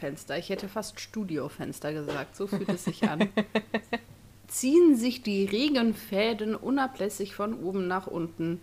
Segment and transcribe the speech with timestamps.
[0.00, 3.28] meinem Fenster, ich hätte fast Studiofenster gesagt, so fühlt es sich an,
[4.48, 8.60] ziehen sich die Regenfäden unablässig von oben nach unten.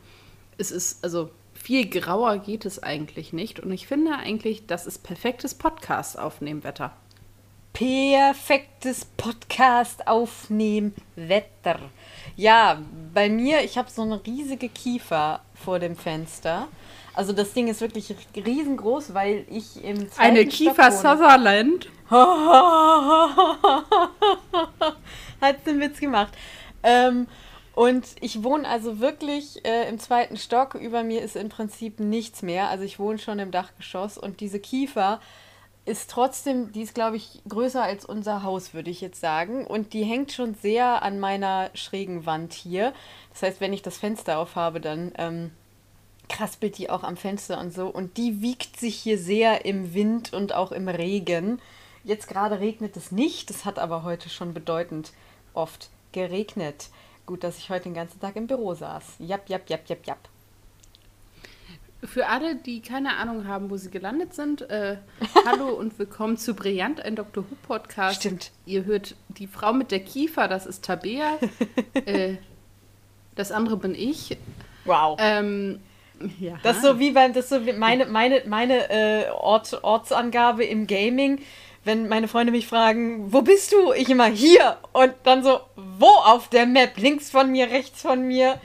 [0.57, 3.59] Es ist, also viel grauer geht es eigentlich nicht.
[3.59, 6.95] Und ich finde eigentlich, das ist perfektes Podcast aufnehmen Wetter.
[7.73, 11.79] Perfektes Podcast aufnehmen Wetter.
[12.35, 12.81] Ja,
[13.13, 16.67] bei mir, ich habe so eine riesige Kiefer vor dem Fenster.
[17.17, 21.90] Also das Ding ist wirklich riesengroß, weil ich im zweiten Eine Kiefer Sutherland.
[25.41, 26.32] Hat den Witz gemacht.
[26.84, 27.26] Ähm,
[27.73, 30.76] und ich wohne also wirklich äh, im zweiten Stock.
[30.76, 32.70] Über mir ist im Prinzip nichts mehr.
[32.70, 35.20] Also ich wohne schon im Dachgeschoss und diese Kiefer
[35.85, 39.65] ist trotzdem, die ist glaube ich größer als unser Haus, würde ich jetzt sagen.
[39.65, 42.93] Und die hängt schon sehr an meiner schrägen Wand hier.
[43.32, 45.49] Das heißt, wenn ich das Fenster aufhabe, dann ähm,
[46.29, 47.87] kraspelt die auch am Fenster und so.
[47.87, 51.59] Und die wiegt sich hier sehr im Wind und auch im Regen.
[52.03, 55.11] Jetzt gerade regnet es nicht, es hat aber heute schon bedeutend
[55.53, 56.89] oft geregnet.
[57.25, 59.15] Gut, dass ich heute den ganzen Tag im Büro saß.
[59.20, 60.29] Jap, jap, jap, jap, jap.
[62.03, 64.97] Für alle, die keine Ahnung haben, wo sie gelandet sind, äh,
[65.45, 67.44] hallo und willkommen zu Brillant, ein Dr.
[67.44, 68.22] Who Podcast.
[68.22, 68.51] Stimmt.
[68.66, 71.39] Ihr hört die Frau mit der Kiefer, das ist Tabea.
[71.94, 72.38] äh,
[73.35, 74.38] das andere bin ich.
[74.85, 75.17] Wow.
[75.19, 75.79] Ähm,
[76.40, 76.59] ja.
[76.63, 80.66] Das ist so wie beim, das ist so wie meine, meine, meine äh, Ort, Ortsangabe
[80.66, 81.40] im Gaming
[81.88, 83.94] wenn meine Freunde mich fragen, wo bist du?
[83.94, 86.97] Ich immer hier und dann so, wo auf der Map?
[86.97, 88.59] Links von mir, rechts von mir.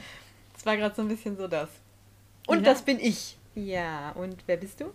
[0.52, 1.70] Das war gerade so ein bisschen so das.
[2.46, 2.64] Und ja.
[2.64, 3.36] das bin ich.
[3.54, 4.86] Ja, und wer bist du?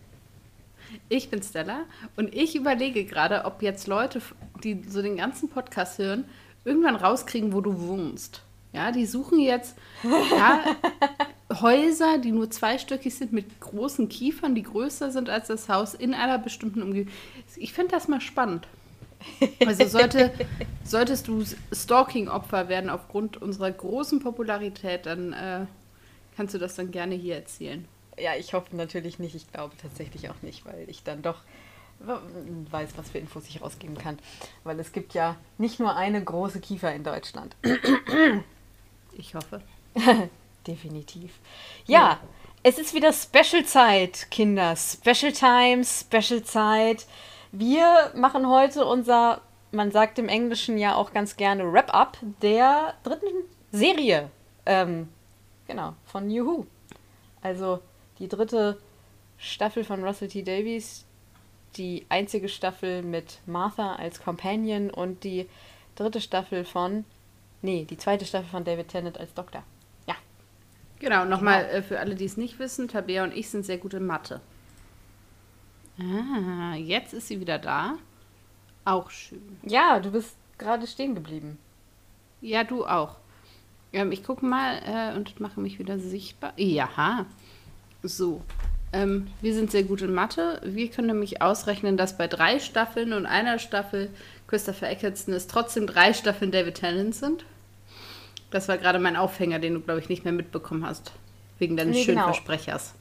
[1.09, 1.85] Ich bin Stella
[2.15, 4.21] und ich überlege gerade, ob jetzt Leute,
[4.63, 6.25] die so den ganzen Podcast hören,
[6.65, 8.41] irgendwann rauskriegen, wo du wohnst.
[8.73, 10.63] Ja, die suchen jetzt ja,
[11.61, 16.13] Häuser, die nur zweistöckig sind, mit großen Kiefern, die größer sind als das Haus, in
[16.13, 17.11] einer bestimmten Umgebung.
[17.55, 18.67] Ich finde das mal spannend.
[19.65, 20.31] Also sollte,
[20.83, 25.65] solltest du Stalking-Opfer werden aufgrund unserer großen Popularität, dann äh,
[26.35, 27.85] kannst du das dann gerne hier erzählen.
[28.19, 29.35] Ja, ich hoffe natürlich nicht.
[29.35, 31.41] Ich glaube tatsächlich auch nicht, weil ich dann doch
[31.99, 34.19] weiß, was für Infos ich rausgeben kann.
[34.63, 37.55] Weil es gibt ja nicht nur eine große Kiefer in Deutschland.
[39.17, 39.61] Ich hoffe.
[40.67, 41.39] Definitiv.
[41.87, 42.19] Ja, ja,
[42.61, 44.75] es ist wieder Special-Zeit, Kinder.
[44.75, 47.07] Special Time, Special-Zeit.
[47.51, 49.41] Wir machen heute unser,
[49.71, 54.29] man sagt im Englischen ja auch ganz gerne Wrap-Up der dritten Serie.
[54.65, 55.09] Ähm,
[55.65, 56.67] genau, von Who.
[57.41, 57.79] Also
[58.19, 58.79] die dritte
[59.37, 60.43] Staffel von Russell T.
[60.43, 61.05] Davies,
[61.75, 65.47] die einzige Staffel mit Martha als Companion und die
[65.95, 67.05] dritte Staffel von,
[67.67, 69.63] nee, die zweite Staffel von David Tennant als Doktor.
[70.99, 71.77] Genau, nochmal genau.
[71.77, 74.41] äh, für alle, die es nicht wissen, Tabea und ich sind sehr gut in Mathe.
[75.99, 77.97] Ah, jetzt ist sie wieder da.
[78.85, 79.57] Auch schön.
[79.63, 81.57] Ja, du bist gerade stehen geblieben.
[82.41, 83.17] Ja, du auch.
[83.93, 86.53] Ähm, ich gucke mal äh, und mache mich wieder sichtbar.
[86.55, 87.25] Ja,
[88.03, 88.41] so.
[88.93, 90.61] Ähm, wir sind sehr gut in Mathe.
[90.63, 94.09] Wir können nämlich ausrechnen, dass bei drei Staffeln und einer Staffel
[94.47, 97.45] Christopher Eccleston es trotzdem drei Staffeln David Tennant sind.
[98.51, 101.11] Das war gerade mein Aufhänger, den du, glaube ich, nicht mehr mitbekommen hast.
[101.59, 102.27] Wegen deines nee, schönen genau.
[102.27, 102.93] Versprechers.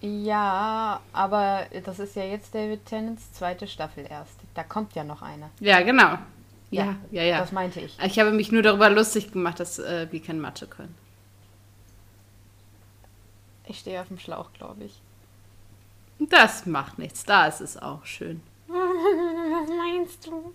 [0.00, 4.38] Ja, aber das ist ja jetzt David Tennants zweite Staffel erst.
[4.54, 5.50] Da kommt ja noch eine.
[5.60, 6.18] Ja, genau.
[6.70, 7.22] Ja, ja, ja.
[7.22, 7.38] ja.
[7.38, 7.98] Das meinte ich.
[8.02, 10.94] Ich habe mich nur darüber lustig gemacht, dass äh, wir kein Mathe können.
[13.66, 15.00] Ich stehe auf dem Schlauch, glaube ich.
[16.18, 17.24] Das macht nichts.
[17.24, 18.42] Da ist es auch schön.
[18.68, 20.52] Was meinst du?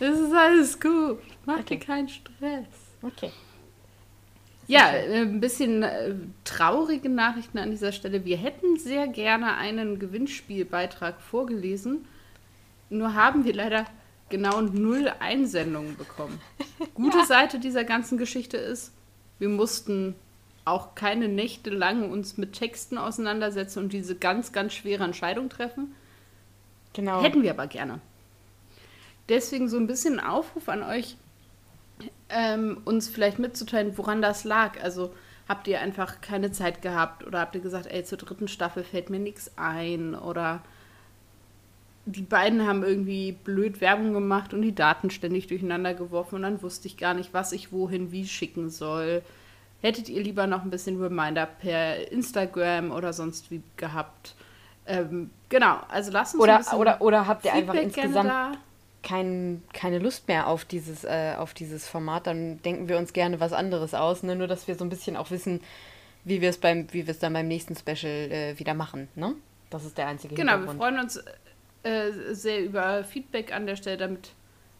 [0.00, 1.18] Es ist alles gut.
[1.44, 1.76] Mach okay.
[1.76, 2.66] dir keinen Stress.
[3.02, 3.30] Okay.
[4.66, 6.14] Ja, äh, ein bisschen äh,
[6.44, 8.24] traurige Nachrichten an dieser Stelle.
[8.24, 12.06] Wir hätten sehr gerne einen Gewinnspielbeitrag vorgelesen,
[12.90, 13.86] nur haben wir leider
[14.30, 16.40] genau null Einsendungen bekommen.
[16.94, 17.24] Gute ja.
[17.26, 18.92] Seite dieser ganzen Geschichte ist,
[19.38, 20.14] wir mussten
[20.64, 25.94] auch keine Nächte lang uns mit Texten auseinandersetzen und diese ganz, ganz schwere Entscheidung treffen.
[26.94, 27.22] Genau.
[27.22, 28.00] Hätten wir aber gerne.
[29.28, 31.16] Deswegen so ein bisschen Aufruf an euch,
[32.28, 34.82] ähm, uns vielleicht mitzuteilen, woran das lag.
[34.82, 35.14] Also
[35.48, 39.10] habt ihr einfach keine Zeit gehabt oder habt ihr gesagt, ey, zur dritten Staffel fällt
[39.10, 40.62] mir nichts ein oder
[42.06, 46.62] die beiden haben irgendwie blöd Werbung gemacht und die Daten ständig durcheinander geworfen und dann
[46.62, 49.22] wusste ich gar nicht, was ich wohin wie schicken soll.
[49.80, 54.34] Hättet ihr lieber noch ein bisschen Reminder per Instagram oder sonst wie gehabt?
[54.86, 58.58] Ähm, genau, also lasst uns oder, oder, oder habt ihr Feedback einfach insgesamt
[59.04, 63.38] kein, keine Lust mehr auf dieses, äh, auf dieses Format, dann denken wir uns gerne
[63.38, 64.24] was anderes aus.
[64.24, 64.34] Ne?
[64.34, 65.60] Nur, dass wir so ein bisschen auch wissen,
[66.24, 69.08] wie wir es beim, wie wir es dann beim nächsten Special äh, wieder machen.
[69.14, 69.34] Ne?
[69.70, 71.22] Das ist der einzige Genau, wir freuen uns
[71.84, 74.32] äh, sehr über Feedback an der Stelle, damit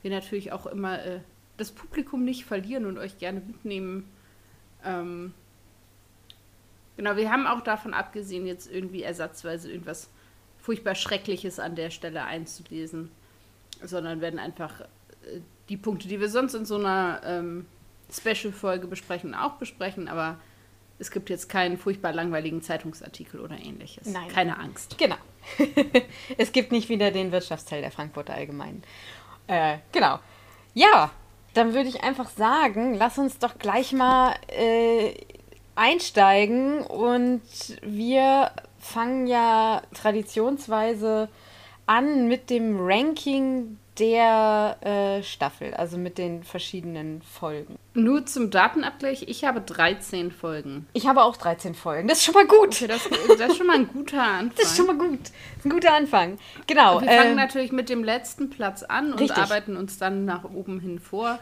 [0.02, 1.20] wir natürlich auch immer äh,
[1.56, 4.10] das Publikum nicht verlieren und euch gerne mitnehmen.
[4.84, 5.34] Ähm,
[6.96, 10.08] genau, wir haben auch davon abgesehen, jetzt irgendwie ersatzweise irgendwas
[10.58, 13.10] furchtbar Schreckliches an der Stelle einzulesen,
[13.82, 17.66] sondern werden einfach äh, die Punkte, die wir sonst in so einer ähm,
[18.12, 20.38] Special-Folge besprechen, auch besprechen, aber
[20.98, 24.06] es gibt jetzt keinen furchtbar langweiligen Zeitungsartikel oder ähnliches.
[24.06, 24.28] Nein.
[24.28, 24.96] Keine Angst.
[24.98, 25.16] Genau.
[26.38, 28.82] es gibt nicht wieder den Wirtschaftsteil der Frankfurter Allgemeinen.
[29.46, 30.20] Äh, genau.
[30.72, 31.10] Ja,
[31.54, 35.14] dann würde ich einfach sagen, lass uns doch gleich mal äh,
[35.74, 37.42] einsteigen und
[37.82, 41.28] wir fangen ja traditionsweise
[41.86, 47.78] an mit dem Ranking der äh, Staffel, also mit den verschiedenen Folgen.
[47.94, 50.86] Nur zum Datenabgleich, ich habe 13 Folgen.
[50.94, 52.08] Ich habe auch 13 Folgen.
[52.08, 52.74] Das ist schon mal gut.
[52.74, 53.08] Okay, das,
[53.38, 54.52] das ist schon mal ein guter Anfang.
[54.56, 55.20] Das ist schon mal gut.
[55.22, 56.38] Das ist ein guter Anfang.
[56.66, 57.00] Genau.
[57.00, 59.38] Wir fangen ähm, natürlich mit dem letzten Platz an und Richtig.
[59.38, 61.38] arbeiten uns dann nach oben hin vor.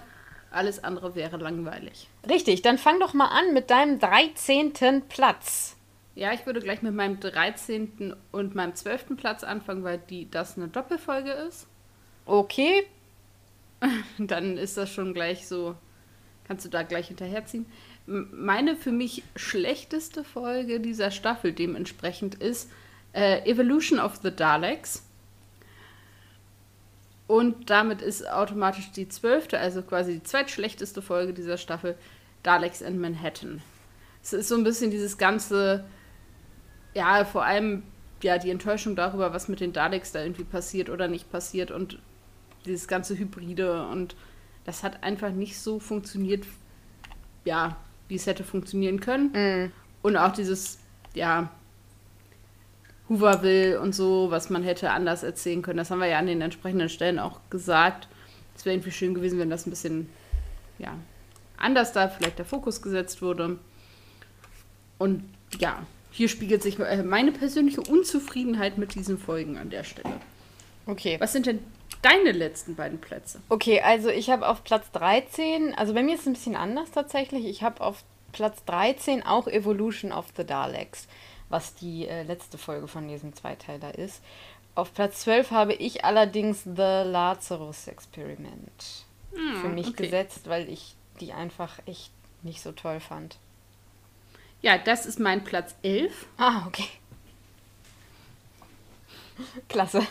[0.50, 2.08] Alles andere wäre langweilig.
[2.28, 5.02] richtig, dann fang doch mal an mit deinem 13.
[5.08, 5.76] Platz.
[6.14, 8.14] Ja, ich würde gleich mit meinem 13.
[8.32, 9.16] und meinem 12.
[9.16, 11.66] Platz anfangen, weil die, das eine Doppelfolge ist.
[12.26, 12.86] Okay.
[14.18, 15.74] Dann ist das schon gleich so,
[16.46, 17.66] kannst du da gleich hinterherziehen.
[18.06, 22.70] Meine für mich schlechteste Folge dieser Staffel dementsprechend ist
[23.12, 25.04] äh, Evolution of the Daleks.
[27.26, 31.96] Und damit ist automatisch die zwölfte, also quasi die zweitschlechteste Folge dieser Staffel,
[32.42, 33.62] Daleks in Manhattan.
[34.22, 35.84] Es ist so ein bisschen dieses ganze,
[36.94, 37.82] ja, vor allem
[38.22, 41.98] ja, die Enttäuschung darüber, was mit den Daleks da irgendwie passiert oder nicht passiert und
[42.66, 44.14] dieses ganze Hybride und
[44.64, 46.46] das hat einfach nicht so funktioniert,
[47.44, 49.72] ja, wie es hätte funktionieren können.
[50.02, 50.78] Und auch dieses,
[51.14, 51.50] ja,
[53.08, 55.78] Hooverville und so, was man hätte anders erzählen können.
[55.78, 58.08] Das haben wir ja an den entsprechenden Stellen auch gesagt.
[58.56, 60.08] Es wäre irgendwie schön gewesen, wenn das ein bisschen,
[60.78, 60.94] ja,
[61.56, 63.58] anders da vielleicht der Fokus gesetzt wurde.
[64.98, 65.24] Und
[65.58, 70.20] ja, hier spiegelt sich äh, meine persönliche Unzufriedenheit mit diesen Folgen an der Stelle.
[70.86, 71.16] Okay.
[71.18, 71.60] Was sind denn
[72.02, 73.40] deine letzten beiden Plätze?
[73.48, 76.90] Okay, also ich habe auf Platz 13, also bei mir ist es ein bisschen anders
[76.90, 77.46] tatsächlich.
[77.46, 81.06] Ich habe auf Platz 13 auch Evolution of the Daleks,
[81.48, 84.22] was die äh, letzte Folge von diesem Zweiteiler ist.
[84.74, 89.04] Auf Platz 12 habe ich allerdings The Lazarus Experiment
[89.60, 90.04] für mich okay.
[90.04, 92.12] gesetzt, weil ich die einfach echt
[92.42, 93.38] nicht so toll fand.
[94.62, 96.26] Ja, das ist mein Platz 11.
[96.38, 96.86] Ah, okay.
[99.68, 100.02] Klasse.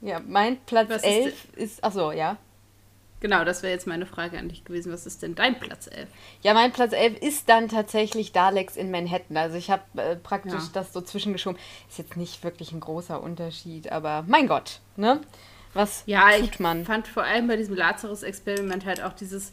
[0.00, 2.36] Ja, mein Platz Was ist 11 ist, ach so, ja.
[3.20, 4.92] Genau, das wäre jetzt meine Frage an dich gewesen.
[4.92, 6.08] Was ist denn dein Platz 11?
[6.42, 9.36] Ja, mein Platz 11 ist dann tatsächlich Daleks in Manhattan.
[9.36, 10.70] Also ich habe äh, praktisch Ja.
[10.72, 11.56] das so zwischengeschoben.
[11.88, 15.20] Ist jetzt nicht wirklich ein großer Unterschied, aber mein Gott, ne?
[15.72, 16.84] Was Ja, tut ich man?
[16.84, 19.52] fand vor allem bei diesem Lazarus-Experiment halt auch dieses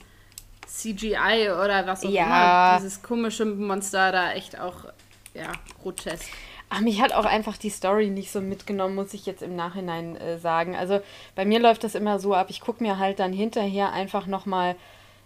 [0.69, 2.25] CGI oder was auch Ja.
[2.71, 4.85] immer, dieses komische Monster da echt auch,
[5.33, 6.25] ja, grotesk.
[6.69, 10.15] Ach, mich hat auch einfach die Story nicht so mitgenommen, muss ich jetzt im Nachhinein
[10.17, 10.75] äh, sagen.
[10.75, 11.01] Also
[11.35, 14.75] bei mir läuft das immer so ab, ich gucke mir halt dann hinterher einfach nochmal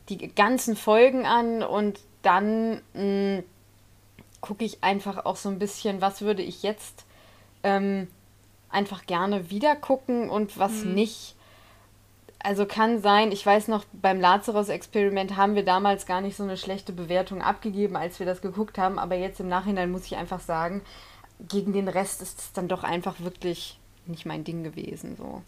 [0.09, 3.43] die ganzen Folgen an und dann mh,
[4.39, 7.03] gucke ich einfach auch so ein bisschen, was würde ich jetzt
[7.63, 8.07] ähm,
[8.69, 11.35] einfach gerne wieder gucken und was nicht.
[12.43, 16.57] Also kann sein, ich weiß noch, beim Lazarus-Experiment haben wir damals gar nicht so eine
[16.57, 20.41] schlechte Bewertung abgegeben, als wir das geguckt haben, aber jetzt im Nachhinein muss ich einfach
[20.41, 20.81] sagen,
[21.39, 25.15] gegen den Rest ist es dann doch einfach wirklich nicht mein Ding gewesen.
[25.15, 25.41] So.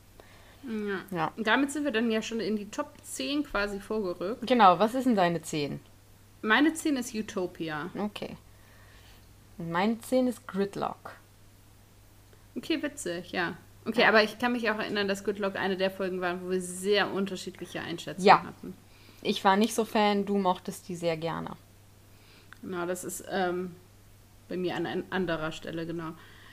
[0.63, 1.17] Ja.
[1.17, 1.31] Ja.
[1.37, 4.47] Damit sind wir dann ja schon in die Top 10 quasi vorgerückt.
[4.47, 5.81] Genau, was ist denn deine 10?
[6.41, 7.89] Meine 10 ist Utopia.
[7.97, 8.37] Okay.
[9.57, 11.17] Und meine 10 ist Gridlock.
[12.55, 13.57] Okay, witzig, ja.
[13.87, 16.61] Okay, aber ich kann mich auch erinnern, dass Goodlock eine der Folgen war, wo wir
[16.61, 18.43] sehr unterschiedliche Einschätzungen Ja.
[18.43, 18.73] hatten.
[19.21, 21.51] Ich war nicht so Fan, du mochtest die sehr gerne.
[22.61, 23.75] Genau, das ist ähm,
[24.49, 26.11] bei mir an, an anderer Stelle, genau.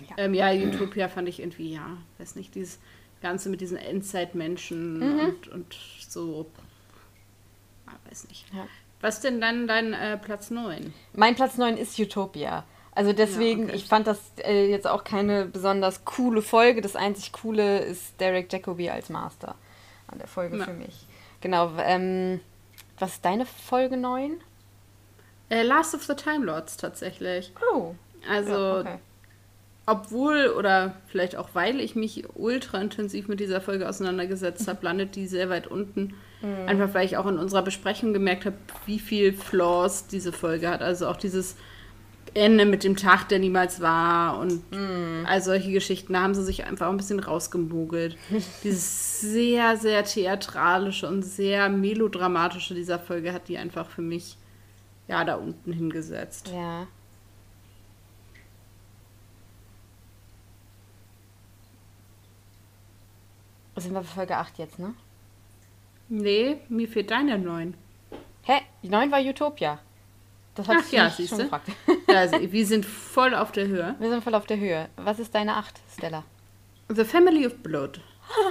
[0.08, 0.16] Ja.
[0.18, 2.78] Ähm, ja, Utopia fand ich irgendwie, ja, weiß nicht, dieses
[3.22, 5.76] Ganze mit diesen Endzeitmenschen und, und
[6.08, 6.46] so,
[7.86, 8.44] ah, weiß nicht.
[8.54, 8.66] Ja.
[9.00, 10.92] Was denn dann dein äh, Platz 9?
[11.14, 12.64] Mein Platz 9 ist Utopia.
[12.94, 13.76] Also deswegen, Ja, okay.
[13.76, 16.82] ich fand das äh, jetzt auch keine besonders coole Folge.
[16.82, 19.54] Das einzig Coole ist Derek Jacobi als Master
[20.08, 20.64] an der Folge Ja.
[20.64, 21.06] für mich.
[21.40, 22.40] Genau, ähm,
[22.98, 24.36] was ist deine Folge 9?
[25.48, 27.52] Äh, Last of the Time Lords tatsächlich.
[27.74, 27.94] Oh.
[28.28, 28.98] Also, ja, okay.
[29.86, 35.16] obwohl oder vielleicht auch weil ich mich ultra intensiv mit dieser Folge auseinandergesetzt habe, landet
[35.16, 36.14] die sehr weit unten.
[36.42, 36.68] Mhm.
[36.68, 38.56] Einfach weil ich auch in unserer Besprechung gemerkt habe,
[38.86, 40.82] wie viel Flaws diese Folge hat.
[40.82, 41.56] Also auch dieses
[42.34, 45.26] Ende mit dem Tag, der niemals war und mm.
[45.26, 46.14] all solche Geschichten.
[46.14, 48.16] Da haben sie sich einfach auch ein bisschen rausgemogelt.
[48.64, 54.36] Dieses sehr, sehr theatralische und sehr melodramatische dieser Folge hat die einfach für mich
[55.08, 56.50] ja da unten hingesetzt.
[56.54, 56.86] Ja.
[63.76, 64.94] Sind wir bei Folge 8 jetzt, ne?
[66.08, 67.74] Nee, mir fehlt deine 9.
[68.42, 68.60] Hä?
[68.82, 69.78] Die 9 war Utopia.
[70.54, 71.48] Das hat Ach ja, siehst du.
[72.08, 73.94] also, wir sind voll auf der Höhe.
[73.98, 74.88] Wir sind voll auf der Höhe.
[74.96, 76.24] Was ist deine 8, Stella?
[76.88, 78.00] The Family of Blood.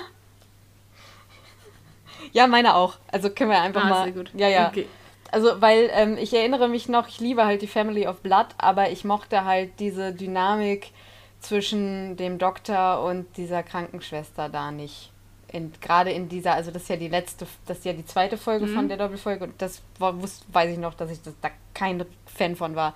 [2.31, 2.97] ja, meine auch.
[3.11, 4.03] Also können wir einfach ah, mal.
[4.05, 4.31] Sehr gut.
[4.33, 4.69] Ja, ja.
[4.69, 4.87] Okay.
[5.31, 8.89] Also, weil ähm, ich erinnere mich noch, ich liebe halt die Family of Blood, aber
[8.89, 10.91] ich mochte halt diese Dynamik
[11.39, 15.10] zwischen dem Doktor und dieser Krankenschwester da nicht
[15.51, 18.37] in, gerade in dieser, also das ist ja die letzte, das ist ja die zweite
[18.37, 18.73] Folge mhm.
[18.73, 22.05] von der Doppelfolge und das war, wusste, weiß ich noch, dass ich das, da kein
[22.25, 22.95] Fan von war.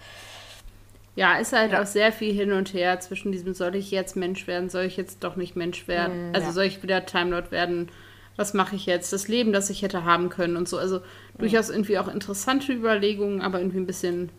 [1.15, 1.81] Ja, ist halt ja.
[1.81, 4.97] auch sehr viel hin und her zwischen diesem, soll ich jetzt Mensch werden, soll ich
[4.97, 6.53] jetzt doch nicht Mensch werden, mhm, also ja.
[6.53, 7.89] soll ich wieder Time Lord werden,
[8.37, 10.77] was mache ich jetzt, das Leben, das ich hätte haben können und so.
[10.77, 11.39] Also mhm.
[11.39, 14.29] durchaus irgendwie auch interessante Überlegungen, aber irgendwie ein bisschen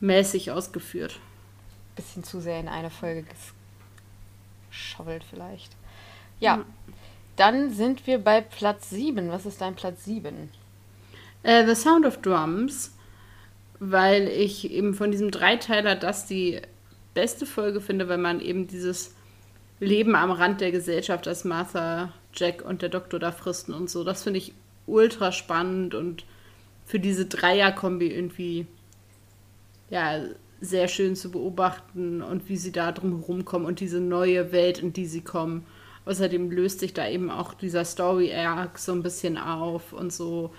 [0.00, 1.18] mäßig ausgeführt.
[1.96, 3.24] Bisschen zu sehr in eine Folge
[4.70, 5.72] geschaufelt vielleicht.
[6.40, 6.64] Ja, mhm.
[7.36, 9.30] Dann sind wir bei Platz 7.
[9.30, 10.50] Was ist dein Platz 7?
[11.42, 12.94] Äh, The Sound of Drums,
[13.80, 16.60] weil ich eben von diesem Dreiteiler das die
[17.12, 19.14] beste Folge finde, weil man eben dieses
[19.80, 24.04] Leben am Rand der Gesellschaft als Martha, Jack und der Doktor da fristen und so.
[24.04, 24.54] Das finde ich
[24.86, 26.24] ultra spannend und
[26.86, 28.66] für diese Dreierkombi irgendwie
[29.90, 30.22] ja
[30.60, 34.92] sehr schön zu beobachten und wie sie da drum herumkommen und diese neue Welt, in
[34.92, 35.66] die sie kommen.
[36.06, 40.52] Außerdem löst sich da eben auch dieser Story-Arc so ein bisschen auf und so.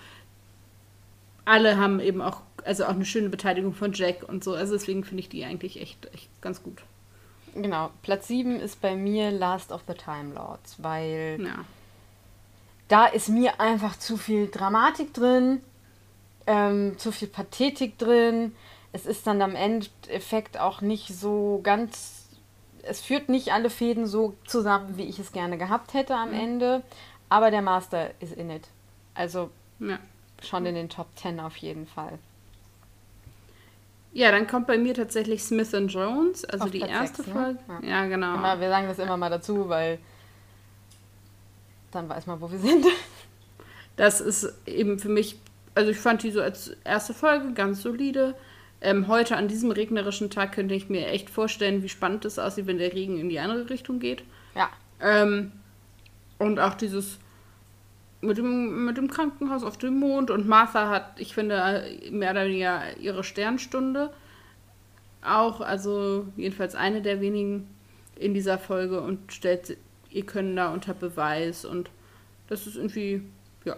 [1.44, 4.54] Alle haben eben auch, also auch eine schöne Beteiligung von Jack und so.
[4.54, 6.82] Also deswegen finde ich die eigentlich echt, echt ganz gut.
[7.54, 7.90] Genau.
[8.02, 11.64] Platz 7 ist bei mir Last of the Time Lords, weil ja.
[12.88, 15.60] da ist mir einfach zu viel Dramatik drin,
[16.46, 18.52] ähm, zu viel Pathetik drin.
[18.92, 22.25] Es ist dann am Endeffekt auch nicht so ganz
[22.88, 26.40] es führt nicht alle Fäden so zusammen, wie ich es gerne gehabt hätte am mhm.
[26.40, 26.82] Ende.
[27.28, 28.68] Aber der Master ist in it.
[29.14, 29.50] Also
[29.80, 29.98] ja.
[30.42, 32.18] schon in den Top 10 auf jeden Fall.
[34.12, 37.34] Ja, dann kommt bei mir tatsächlich Smith Jones, also auf die Platz erste 6, ne?
[37.34, 37.58] Folge.
[37.68, 37.88] Ja.
[37.88, 38.34] ja, genau.
[38.34, 39.98] Immer, wir sagen das immer mal dazu, weil
[41.90, 42.86] dann weiß man, wo wir sind.
[43.96, 45.38] Das ist eben für mich,
[45.74, 48.34] also ich fand die so als erste Folge ganz solide.
[48.80, 52.66] Ähm, heute an diesem regnerischen Tag könnte ich mir echt vorstellen, wie spannend es aussieht,
[52.66, 54.22] wenn der Regen in die andere Richtung geht.
[54.54, 54.68] Ja.
[55.00, 55.52] Ähm,
[56.38, 57.18] und auch dieses
[58.20, 62.46] mit dem, mit dem Krankenhaus auf dem Mond und Martha hat, ich finde, mehr oder
[62.46, 64.12] weniger ihre Sternstunde.
[65.22, 67.68] Auch, also jedenfalls eine der wenigen
[68.16, 69.76] in dieser Folge und stellt
[70.10, 71.90] ihr Können da unter Beweis und
[72.48, 73.22] das ist irgendwie,
[73.64, 73.76] ja,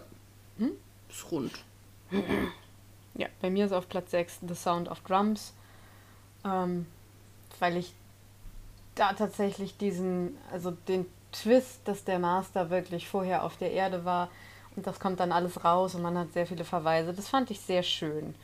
[0.58, 0.72] hm?
[1.08, 1.52] ist rund.
[3.18, 5.52] Ja, bei mir ist auf Platz 6 The Sound of Drums,
[6.44, 6.86] ähm,
[7.58, 7.92] weil ich
[8.94, 14.28] da tatsächlich diesen, also den Twist, dass der Master wirklich vorher auf der Erde war
[14.76, 17.60] und das kommt dann alles raus und man hat sehr viele Verweise, das fand ich
[17.60, 18.34] sehr schön.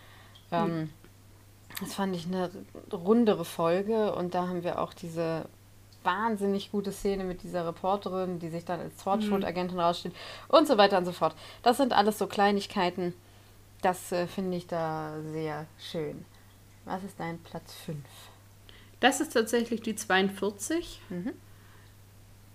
[0.51, 0.91] Ähm, mhm.
[1.81, 2.51] Das fand ich eine
[2.93, 5.47] rundere Folge und da haben wir auch diese
[6.03, 9.83] wahnsinnig gute Szene mit dieser Reporterin, die sich dann als Torchwood-Agentin mhm.
[9.83, 10.13] raussteht
[10.49, 11.35] und so weiter und so fort.
[11.63, 13.15] Das sind alles so Kleinigkeiten,
[13.85, 16.25] das äh, finde ich da sehr schön.
[16.85, 17.99] Was ist dein Platz 5?
[19.01, 21.01] Das ist tatsächlich die 42.
[21.11, 21.33] Mhm.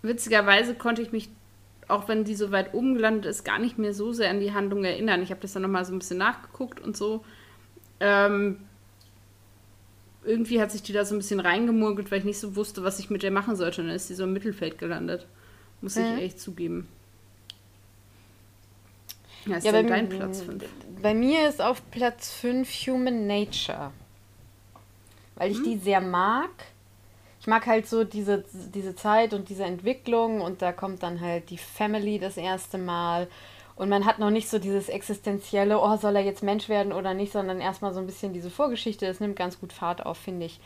[0.01, 1.29] Witzigerweise konnte ich mich,
[1.87, 4.53] auch wenn die so weit oben gelandet ist, gar nicht mehr so sehr an die
[4.53, 5.21] Handlung erinnern.
[5.21, 7.23] Ich habe das dann nochmal so ein bisschen nachgeguckt und so.
[7.99, 8.61] Ähm,
[10.23, 12.99] irgendwie hat sich die da so ein bisschen reingemurgelt, weil ich nicht so wusste, was
[12.99, 13.81] ich mit der machen sollte.
[13.81, 15.27] Und dann ist sie so im Mittelfeld gelandet.
[15.81, 16.05] Muss mhm.
[16.17, 16.87] ich echt zugeben.
[19.45, 20.63] Ja, ist ja, denn dein Platz 5?
[21.01, 23.91] Bei mir ist auf Platz 5 Human Nature.
[25.35, 25.63] Weil ich hm.
[25.63, 26.49] die sehr mag.
[27.39, 31.49] Ich mag halt so diese, diese Zeit und diese Entwicklung und da kommt dann halt
[31.49, 33.27] die Family das erste Mal.
[33.75, 37.13] Und man hat noch nicht so dieses existenzielle, oh, soll er jetzt Mensch werden oder
[37.13, 39.05] nicht, sondern erstmal so ein bisschen diese Vorgeschichte.
[39.05, 40.59] Das nimmt ganz gut Fahrt auf, finde ich.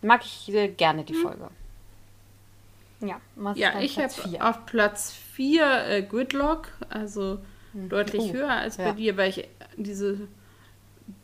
[0.00, 1.20] Mag ich äh, gerne die hm.
[1.20, 1.50] Folge.
[3.00, 7.38] Ja, was ja ich habe auf Platz 4 äh, Gridlock, also.
[7.88, 8.92] Deutlich oh, höher als bei ja.
[8.92, 10.28] dir, weil ich diese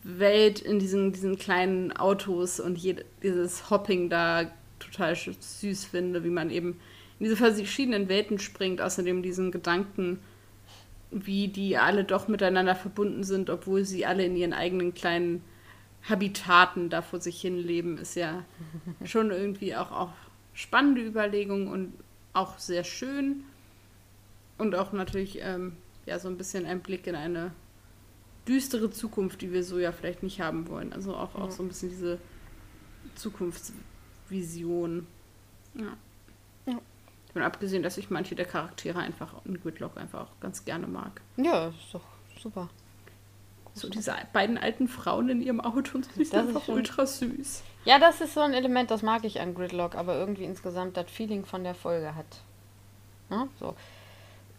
[0.03, 6.31] Welt in diesen, diesen kleinen Autos und jede, dieses Hopping da total süß finde, wie
[6.31, 6.81] man eben
[7.19, 8.81] in diese verschiedenen Welten springt.
[8.81, 10.19] Außerdem diesen Gedanken,
[11.11, 15.43] wie die alle doch miteinander verbunden sind, obwohl sie alle in ihren eigenen kleinen
[16.09, 18.45] Habitaten da vor sich hin leben, ist ja
[19.05, 20.13] schon irgendwie auch, auch
[20.55, 21.93] spannende Überlegung und
[22.33, 23.45] auch sehr schön.
[24.59, 25.77] Und auch natürlich ähm,
[26.07, 27.53] ja so ein bisschen ein Blick in eine
[28.47, 30.93] düstere Zukunft, die wir so ja vielleicht nicht haben wollen.
[30.93, 32.19] Also auch, auch so ein bisschen diese
[33.15, 35.07] Zukunftsvision.
[35.75, 35.97] Ja.
[36.67, 36.79] ja.
[37.35, 41.21] Und abgesehen, dass ich manche der Charaktere einfach in Gridlock einfach auch ganz gerne mag.
[41.37, 42.05] Ja, ist doch
[42.41, 42.69] super.
[43.73, 47.07] So diese beiden alten Frauen in ihrem Auto und so, die sind das einfach ultra
[47.07, 47.63] süß.
[47.85, 51.09] Ja, das ist so ein Element, das mag ich an Gridlock, aber irgendwie insgesamt das
[51.09, 52.43] Feeling von der Folge hat.
[53.31, 53.77] Ja, so.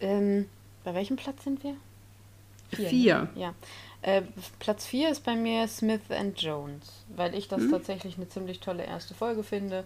[0.00, 0.48] Ähm,
[0.84, 1.76] bei welchem Platz sind wir?
[2.70, 2.88] Vier.
[2.88, 3.28] Vier.
[3.34, 3.54] Ja.
[4.02, 4.22] Äh,
[4.58, 7.70] Platz vier ist bei mir Smith and Jones, weil ich das hm.
[7.70, 9.84] tatsächlich eine ziemlich tolle erste Folge finde.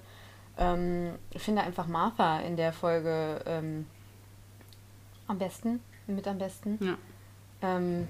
[0.56, 3.86] Ähm, ich finde einfach Martha in der Folge ähm,
[5.26, 6.78] am besten, mit am besten.
[6.80, 6.96] Ja.
[7.62, 8.08] Ähm,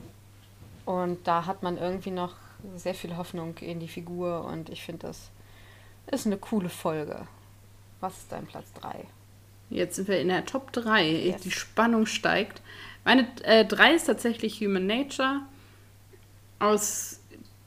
[0.85, 2.35] und da hat man irgendwie noch
[2.77, 5.31] sehr viel Hoffnung in die Figur und ich finde, das
[6.07, 7.27] ist eine coole Folge.
[8.01, 9.07] Was ist dein Platz 3?
[9.71, 11.11] Jetzt sind wir in der Top 3.
[11.11, 11.43] Yes.
[11.43, 12.63] Die Spannung steigt.
[13.05, 15.41] Meine 3 äh, ist tatsächlich Human Nature.
[16.59, 17.21] Aus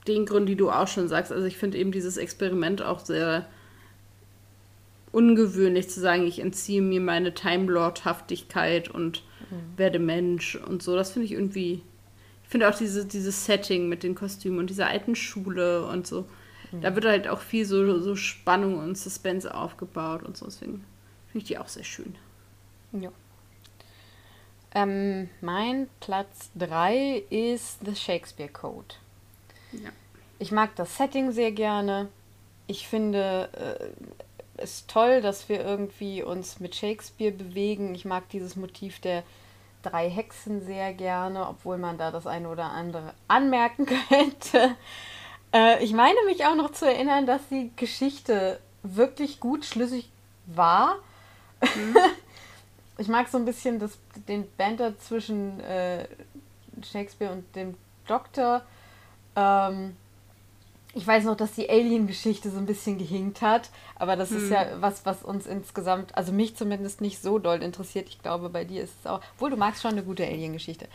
[0.08, 1.32] den Gründen, die du auch schon sagst.
[1.32, 3.46] Also ich finde eben dieses Experiment auch sehr
[5.12, 9.78] ungewöhnlich zu sagen, ich entziehe mir meine Time Lord-Haftigkeit und mhm.
[9.78, 10.96] werde Mensch und so.
[10.96, 11.84] Das finde ich irgendwie
[12.50, 16.26] ich finde auch diese, dieses Setting mit den Kostümen und dieser alten Schule und so.
[16.72, 16.82] Mhm.
[16.82, 20.48] Da wird halt auch viel so, so Spannung und Suspense aufgebaut und so.
[20.48, 20.84] Deswegen
[21.32, 22.16] finde ich die auch sehr schön.
[22.92, 23.12] Ja.
[24.74, 28.96] Ähm, mein Platz 3 ist The Shakespeare Code.
[29.72, 29.90] Ja.
[30.38, 32.08] Ich mag das Setting sehr gerne.
[32.68, 37.96] Ich finde äh, es toll, dass wir irgendwie uns mit Shakespeare bewegen.
[37.96, 39.24] Ich mag dieses Motiv der
[39.82, 44.76] drei Hexen sehr gerne, obwohl man da das eine oder andere anmerken könnte.
[45.54, 50.10] Äh, ich meine mich auch noch zu erinnern, dass die Geschichte wirklich gut schlüssig
[50.46, 50.98] war.
[51.62, 51.98] Mhm.
[52.98, 56.08] ich mag so ein bisschen das, den Banter zwischen äh,
[56.84, 57.76] Shakespeare und dem
[58.08, 58.64] Doktor.
[59.36, 59.96] Ähm,
[60.94, 64.38] ich weiß noch, dass die Alien-Geschichte so ein bisschen gehinkt hat, aber das hm.
[64.38, 68.10] ist ja was, was uns insgesamt, also mich zumindest nicht so doll interessiert.
[68.10, 70.88] Ich glaube, bei dir ist es auch, obwohl du magst schon eine gute Alien-Geschichte.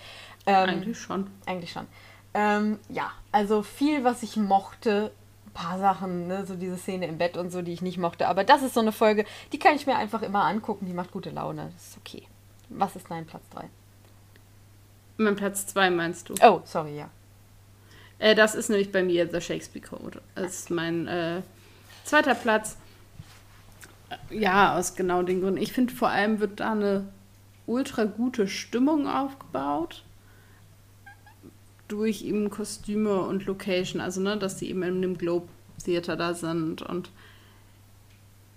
[0.47, 1.29] Ähm, eigentlich schon.
[1.47, 1.87] Eigentlich schon.
[2.35, 5.13] Ähm, ja, also viel, was ich mochte,
[5.55, 8.45] paar Sachen, ne, so diese Szene im Bett und so, die ich nicht mochte, aber
[8.45, 11.31] das ist so eine Folge, die kann ich mir einfach immer angucken, die macht gute
[11.31, 12.25] Laune, das ist okay.
[12.69, 13.69] Was ist dein Platz 3?
[15.17, 16.35] Mein Platz 2 meinst du?
[16.43, 17.09] Oh, sorry, ja.
[18.19, 20.21] Äh, das ist nämlich bei mir The Shakespeare Code.
[20.35, 21.43] Das ist mein äh,
[22.05, 22.77] zweiter Platz.
[24.31, 25.61] Ja, aus genau den Gründen.
[25.61, 27.09] Ich finde, vor allem wird da eine
[27.67, 30.05] ultra gute Stimmung aufgebaut.
[31.95, 34.01] Durch eben Kostüme und Location.
[34.01, 35.47] Also, ne, dass die eben in dem Globe
[35.85, 36.83] Theater da sind.
[36.83, 37.11] Und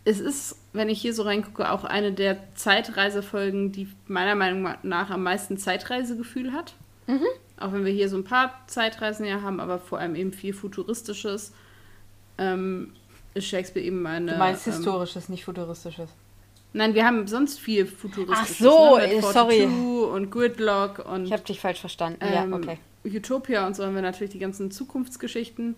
[0.06, 5.10] es ist, wenn ich hier so reingucke, auch eine der Zeitreisefolgen, die meiner Meinung nach
[5.10, 6.74] am meisten Zeitreisegefühl hat.
[7.06, 7.28] Mhm.
[7.60, 10.54] Auch wenn wir hier so ein paar Zeitreisen ja haben, aber vor allem eben viel
[10.54, 11.54] Futuristisches,
[12.38, 12.94] ähm,
[13.34, 14.32] ist Shakespeare eben eine.
[14.32, 16.10] Du meinst ähm, Historisches, nicht Futuristisches.
[16.74, 18.58] Nein, wir haben sonst viel Futuristisches.
[18.60, 19.22] Ach so, ne?
[19.22, 19.64] sorry.
[19.64, 21.26] Und Gridlock und.
[21.26, 22.20] Ich habe dich falsch verstanden.
[22.22, 22.78] Ähm, ja, okay.
[23.08, 25.76] Utopia und so haben wir natürlich die ganzen Zukunftsgeschichten,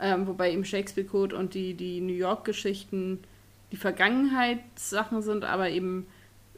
[0.00, 3.20] ähm, wobei eben Shakespeare Code und die, die New York-Geschichten
[3.72, 6.06] die Vergangenheitssachen sind, aber eben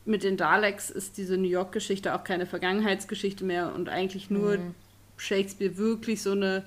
[0.05, 4.74] mit den Daleks ist diese New York-Geschichte auch keine Vergangenheitsgeschichte mehr und eigentlich nur mhm.
[5.16, 6.64] Shakespeare wirklich so eine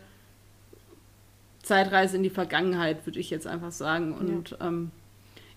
[1.63, 4.13] Zeitreise in die Vergangenheit, würde ich jetzt einfach sagen.
[4.13, 4.67] Und ja.
[4.67, 4.91] ähm,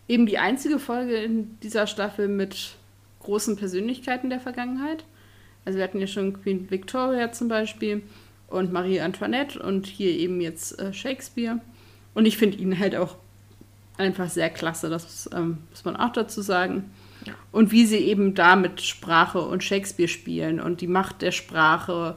[0.08, 2.76] eben die einzige Folge in dieser Staffel mit
[3.20, 5.04] großen Persönlichkeiten der Vergangenheit.
[5.64, 8.02] Also wir hatten ja schon Queen Victoria zum Beispiel
[8.48, 11.60] und Marie Antoinette und hier eben jetzt äh, Shakespeare.
[12.14, 13.16] Und ich finde ihn halt auch
[13.96, 16.90] einfach sehr klasse, das ähm, muss man auch dazu sagen.
[17.52, 22.16] Und wie sie eben damit Sprache und Shakespeare spielen und die Macht der Sprache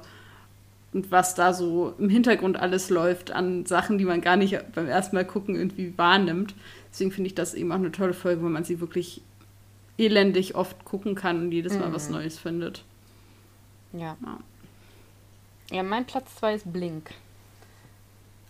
[0.94, 4.88] und was da so im Hintergrund alles läuft an Sachen, die man gar nicht beim
[4.88, 6.56] ersten Mal gucken irgendwie wahrnimmt.
[6.90, 9.22] Deswegen finde ich das eben auch eine tolle Folge, wo man sie wirklich
[9.98, 11.94] elendig oft gucken kann und jedes Mal mhm.
[11.94, 12.84] was Neues findet.
[14.00, 14.18] Ja.
[15.72, 15.84] ja.
[15.84, 17.12] Mein Platz 2 ist Blink.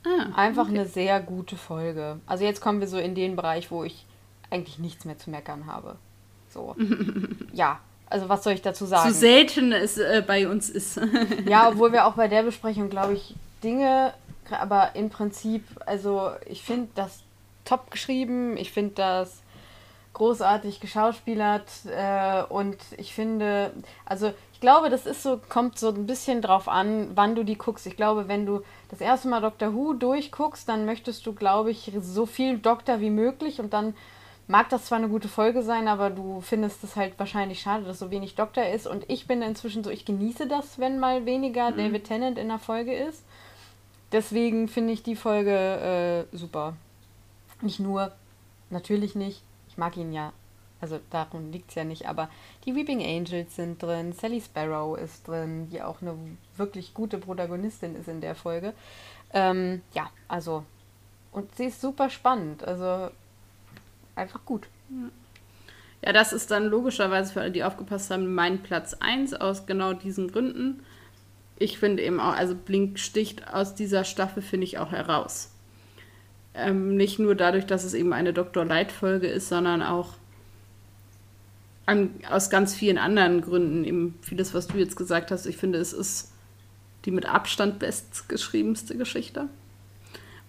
[0.06, 0.80] Ah, Einfach okay.
[0.80, 2.20] eine sehr gute Folge.
[2.28, 4.06] Also jetzt kommen wir so in den Bereich, wo ich
[4.50, 5.96] eigentlich nichts mehr zu meckern habe.
[6.50, 6.76] So.
[7.54, 9.12] ja, also was soll ich dazu sagen?
[9.12, 11.00] So selten es äh, bei uns ist.
[11.46, 14.14] ja, obwohl wir auch bei der Besprechung, glaube ich, Dinge,
[14.52, 17.24] aber im Prinzip, also ich finde das
[17.66, 19.42] top geschrieben, ich finde das
[20.14, 23.74] großartig geschauspielert äh, und ich finde,
[24.06, 27.58] also ich glaube, das ist so, kommt so ein bisschen drauf an, wann du die
[27.58, 27.86] guckst.
[27.88, 31.92] Ich glaube, wenn du das erste Mal Doctor Who durchguckst, dann möchtest du, glaube ich,
[32.00, 33.96] so viel Doktor wie möglich und dann
[34.48, 38.00] mag das zwar eine gute Folge sein, aber du findest es halt wahrscheinlich schade, dass
[38.00, 38.88] so wenig Doktor ist.
[38.88, 41.76] Und ich bin inzwischen so, ich genieße das, wenn mal weniger mhm.
[41.76, 43.26] David Tennant in der Folge ist.
[44.14, 46.78] Deswegen finde ich die Folge äh, super.
[47.60, 48.14] Nicht nur,
[48.70, 49.42] natürlich nicht.
[49.68, 50.32] Ich mag ihn ja.
[50.86, 52.30] Also darum liegt es ja nicht, aber
[52.64, 56.16] die Weeping Angels sind drin, Sally Sparrow ist drin, die auch eine
[56.58, 58.76] wirklich gute Protagonistin ist in der Folge.
[59.34, 60.64] Ähm, ja, also.
[61.32, 62.64] Und sie ist super spannend.
[62.64, 63.10] Also
[64.14, 64.68] einfach gut.
[66.06, 69.94] Ja, das ist dann logischerweise für alle, die aufgepasst haben, mein Platz 1 aus genau
[69.94, 70.84] diesen Gründen.
[71.58, 75.52] Ich finde eben auch, also Blink sticht aus dieser Staffel, finde ich, auch heraus.
[76.54, 78.64] Ähm, nicht nur dadurch, dass es eben eine Dr.
[78.64, 80.10] Light-Folge ist, sondern auch
[81.86, 83.84] an, aus ganz vielen anderen Gründen.
[83.84, 85.46] Eben vieles, was du jetzt gesagt hast.
[85.46, 86.32] Ich finde, es ist
[87.06, 89.48] die mit Abstand bestgeschriebenste Geschichte.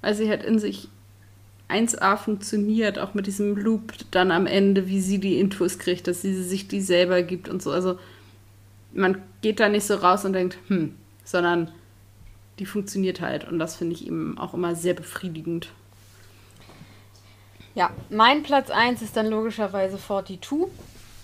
[0.00, 0.88] Weil sie halt in sich
[1.68, 6.22] 1A funktioniert, auch mit diesem Loop dann am Ende, wie sie die Infos kriegt, dass
[6.22, 7.72] sie sich die selber gibt und so.
[7.72, 7.98] Also
[8.92, 10.94] man geht da nicht so raus und denkt, hm,
[11.24, 11.72] sondern
[12.58, 15.68] die funktioniert halt und das finde ich eben auch immer sehr befriedigend.
[17.74, 20.70] Ja, mein Platz 1 ist dann logischerweise 42.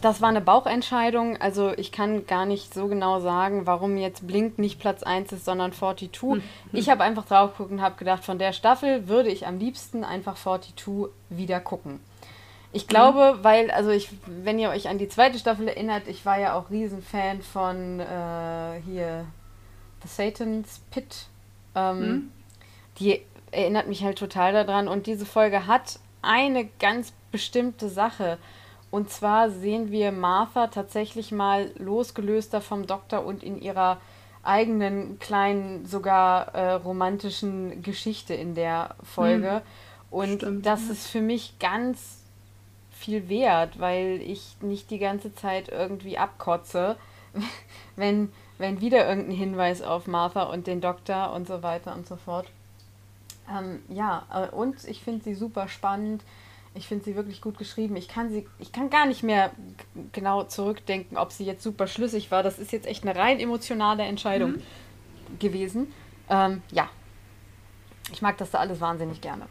[0.02, 1.40] Das war eine Bauchentscheidung.
[1.40, 5.44] Also ich kann gar nicht so genau sagen, warum jetzt Blink nicht Platz 1 ist,
[5.44, 6.20] sondern 42.
[6.20, 6.42] Hm.
[6.72, 10.02] Ich habe einfach drauf geguckt und habe gedacht, von der Staffel würde ich am liebsten
[10.02, 12.00] einfach 42 wieder gucken.
[12.72, 13.44] Ich glaube, mhm.
[13.44, 16.70] weil, also ich, wenn ihr euch an die zweite Staffel erinnert, ich war ja auch
[16.70, 19.26] Riesenfan von äh, hier
[20.02, 21.26] The Satan's Pit.
[21.74, 22.32] Ähm, mhm.
[22.98, 28.38] Die erinnert mich halt total daran und diese Folge hat eine ganz bestimmte Sache.
[28.92, 33.98] Und zwar sehen wir Martha tatsächlich mal losgelöster vom Doktor und in ihrer
[34.42, 39.54] eigenen kleinen, sogar äh, romantischen Geschichte in der Folge.
[39.54, 39.60] Hm.
[40.10, 40.92] Und Stimmt, das ja.
[40.92, 42.18] ist für mich ganz
[42.90, 46.96] viel wert, weil ich nicht die ganze Zeit irgendwie abkotze,
[47.96, 52.16] wenn, wenn wieder irgendein Hinweis auf Martha und den Doktor und so weiter und so
[52.16, 52.50] fort.
[53.50, 56.22] Ähm, ja, äh, und ich finde sie super spannend.
[56.74, 57.96] Ich finde sie wirklich gut geschrieben.
[57.96, 59.50] Ich kann sie, ich kann gar nicht mehr
[60.12, 62.42] genau zurückdenken, ob sie jetzt super schlüssig war.
[62.42, 65.38] Das ist jetzt echt eine rein emotionale Entscheidung mhm.
[65.38, 65.92] gewesen.
[66.30, 66.88] Ähm, ja.
[68.10, 69.46] Ich mag das da alles wahnsinnig gerne.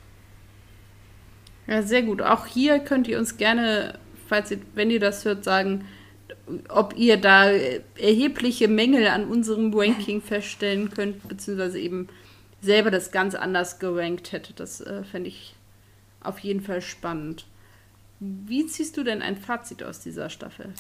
[1.68, 2.22] Ja, sehr gut.
[2.22, 5.88] Auch hier könnt ihr uns gerne, falls ihr, wenn ihr das hört, sagen,
[6.70, 12.08] ob ihr da erhebliche Mängel an unserem Ranking feststellen könnt, beziehungsweise eben
[12.62, 14.60] selber das ganz anders gerankt hättet.
[14.60, 15.56] Das äh, fände ich
[16.24, 17.46] auf jeden Fall spannend.
[18.20, 20.74] Wie ziehst du denn ein Fazit aus dieser Staffel?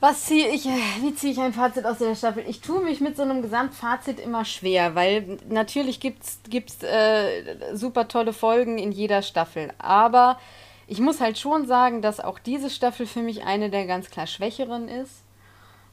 [0.00, 2.42] Was ziehe ich, wie ziehe ich ein Fazit aus der Staffel?
[2.48, 8.08] Ich tue mich mit so einem Gesamtfazit immer schwer, weil natürlich gibt es äh, super
[8.08, 9.70] tolle Folgen in jeder Staffel.
[9.78, 10.40] Aber
[10.86, 14.26] ich muss halt schon sagen, dass auch diese Staffel für mich eine der ganz klar
[14.26, 15.22] schwächeren ist.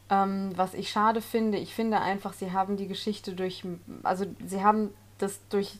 [0.10, 3.64] Ähm, was ich schade finde, ich finde einfach, sie haben die Geschichte durch,
[4.04, 5.74] also sie haben das durch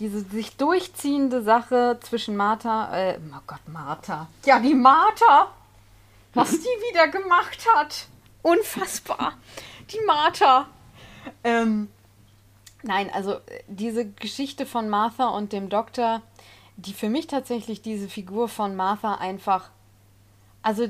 [0.00, 4.28] diese sich durchziehende Sache zwischen Martha, äh, oh Gott, Martha.
[4.44, 5.48] Ja, die Martha!
[6.34, 8.06] Was die wieder gemacht hat.
[8.42, 9.34] Unfassbar.
[9.90, 10.68] Die Martha.
[11.42, 11.88] Ähm,
[12.82, 16.22] nein, also diese Geschichte von Martha und dem Doktor,
[16.76, 19.70] die für mich tatsächlich diese Figur von Martha einfach,
[20.62, 20.86] also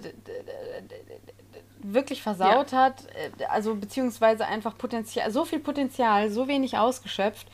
[1.81, 2.79] wirklich versaut ja.
[2.79, 7.47] hat, äh, also beziehungsweise einfach Potenzial, so viel Potenzial, so wenig ausgeschöpft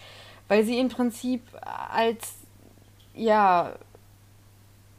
[0.55, 1.43] weil sie im Prinzip
[1.93, 2.37] als
[3.12, 3.73] ja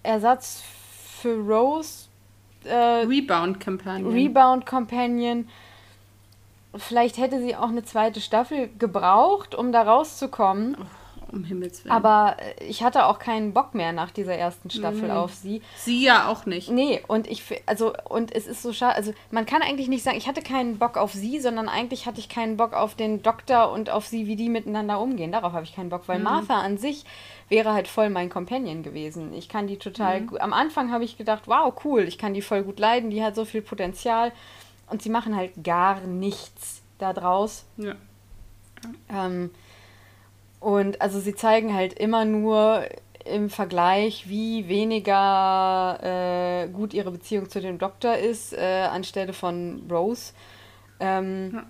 [0.04, 0.62] Ersatz
[1.22, 2.10] für Rose
[2.66, 4.12] äh, Rebound Companion.
[4.12, 5.48] Rebound Companion.
[6.76, 10.76] Vielleicht hätte sie auch eine zweite Staffel gebraucht, um da rauszukommen.
[10.78, 10.86] Oh
[11.36, 11.92] um Himmels Willen.
[11.92, 15.12] Aber äh, ich hatte auch keinen Bock mehr nach dieser ersten Staffel mhm.
[15.12, 15.62] auf sie.
[15.76, 16.72] Sie ja auch nicht.
[16.72, 20.18] Nee, und ich, also, und es ist so schade, also man kann eigentlich nicht sagen,
[20.18, 23.72] ich hatte keinen Bock auf sie, sondern eigentlich hatte ich keinen Bock auf den Doktor
[23.72, 25.32] und auf sie, wie die miteinander umgehen.
[25.32, 26.26] Darauf habe ich keinen Bock, weil mhm.
[26.26, 27.06] Martha an sich
[27.50, 29.34] wäre halt voll mein Companion gewesen.
[29.34, 30.28] Ich kann die total mhm.
[30.28, 30.42] gut.
[30.42, 33.36] Am Anfang habe ich gedacht, wow, cool, ich kann die voll gut leiden, die hat
[33.36, 34.32] so viel Potenzial.
[34.88, 37.66] Und sie machen halt gar nichts da draus.
[37.78, 37.96] Ja.
[39.10, 39.50] Ähm,
[40.66, 42.86] und also sie zeigen halt immer nur
[43.24, 49.84] im Vergleich, wie weniger äh, gut ihre Beziehung zu dem Doktor ist, äh, anstelle von
[49.92, 50.34] Rose.
[51.00, 51.64] Ähm, ja.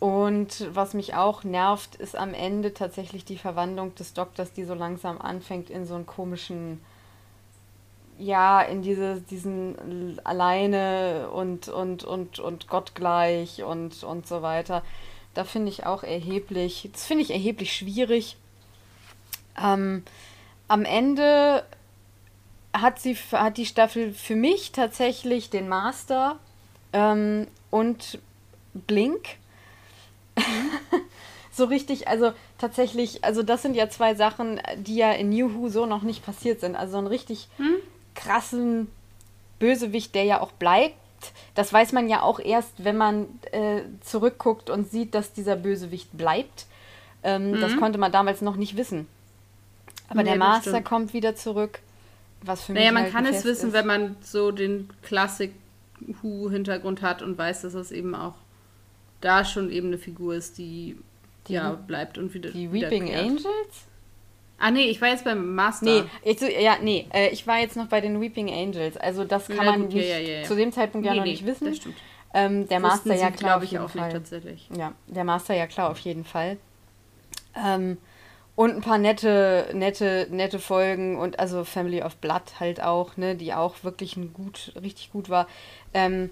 [0.00, 4.74] Und was mich auch nervt, ist am Ende tatsächlich die Verwandlung des Doktors, die so
[4.74, 6.80] langsam anfängt in so einen komischen
[8.18, 14.82] ja, in diese, diesen alleine und, und, und, und gottgleich und, und so weiter.
[15.36, 18.38] Da finde ich auch erheblich, das finde ich erheblich schwierig.
[19.62, 20.02] Ähm,
[20.66, 21.62] am Ende
[22.72, 26.38] hat sie hat die Staffel für mich tatsächlich den Master
[26.94, 28.18] ähm, und
[28.72, 29.36] Blink.
[31.52, 35.68] so richtig, also tatsächlich, also das sind ja zwei Sachen, die ja in New Who
[35.68, 36.76] so noch nicht passiert sind.
[36.76, 37.76] Also einen richtig hm?
[38.14, 38.90] krassen
[39.58, 40.96] Bösewicht, der ja auch bleibt.
[41.54, 46.16] Das weiß man ja auch erst, wenn man äh, zurückguckt und sieht, dass dieser Bösewicht
[46.16, 46.66] bleibt.
[47.22, 47.60] Ähm, mhm.
[47.60, 49.06] Das konnte man damals noch nicht wissen.
[50.08, 51.80] Aber nee, der Master kommt wieder zurück.
[52.42, 53.72] Was für naja, mich man halt kann es wissen, ist.
[53.72, 55.52] wenn man so den Klassik
[56.22, 58.34] Who-Hintergrund hat und weiß, dass es eben auch
[59.20, 60.96] da schon eben eine Figur ist, die,
[61.48, 62.50] die ja bleibt und wieder.
[62.50, 63.44] Die Weeping Angels?
[64.58, 65.84] Ah, nee, ich war jetzt beim Master.
[65.84, 68.96] Nee, ich, ja, nee, äh, ich war jetzt noch bei den Weeping Angels.
[68.96, 71.24] Also, das kann ja, man gut, nicht, ja, ja, zu dem Zeitpunkt ja nee, noch
[71.24, 71.66] nee, nicht wissen.
[71.66, 71.96] Das stimmt.
[72.32, 74.12] Ähm, der Master ja klar auf jeden Fall.
[74.12, 74.68] tatsächlich.
[74.76, 76.56] Ja, der Master ja klar auf jeden Fall.
[77.54, 77.98] Ähm,
[78.54, 83.36] und ein paar nette, nette, nette Folgen und also Family of Blood halt auch, ne,
[83.36, 85.46] die auch wirklich ein gut, richtig gut war.
[85.92, 86.30] Ähm,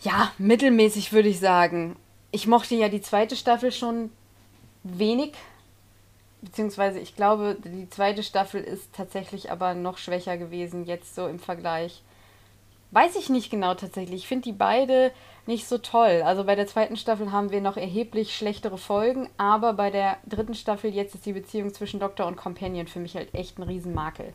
[0.00, 1.96] ja, mittelmäßig würde ich sagen.
[2.30, 4.10] Ich mochte ja die zweite Staffel schon
[4.82, 5.32] wenig.
[6.42, 11.38] Beziehungsweise ich glaube, die zweite Staffel ist tatsächlich aber noch schwächer gewesen, jetzt so im
[11.38, 12.02] Vergleich.
[12.92, 14.22] Weiß ich nicht genau tatsächlich.
[14.22, 15.12] Ich finde die beide
[15.46, 16.22] nicht so toll.
[16.24, 20.54] Also bei der zweiten Staffel haben wir noch erheblich schlechtere Folgen, aber bei der dritten
[20.54, 24.32] Staffel jetzt ist die Beziehung zwischen Doktor und Companion für mich halt echt ein Riesenmakel.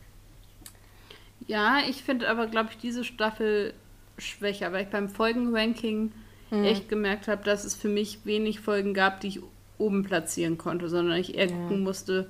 [1.47, 3.73] Ja, ich finde aber, glaube ich, diese Staffel
[4.17, 6.11] schwächer, weil ich beim Folgenranking
[6.49, 6.63] hm.
[6.63, 9.39] echt gemerkt habe, dass es für mich wenig Folgen gab, die ich
[9.77, 11.55] oben platzieren konnte, sondern ich eher ja.
[11.55, 12.29] gucken musste,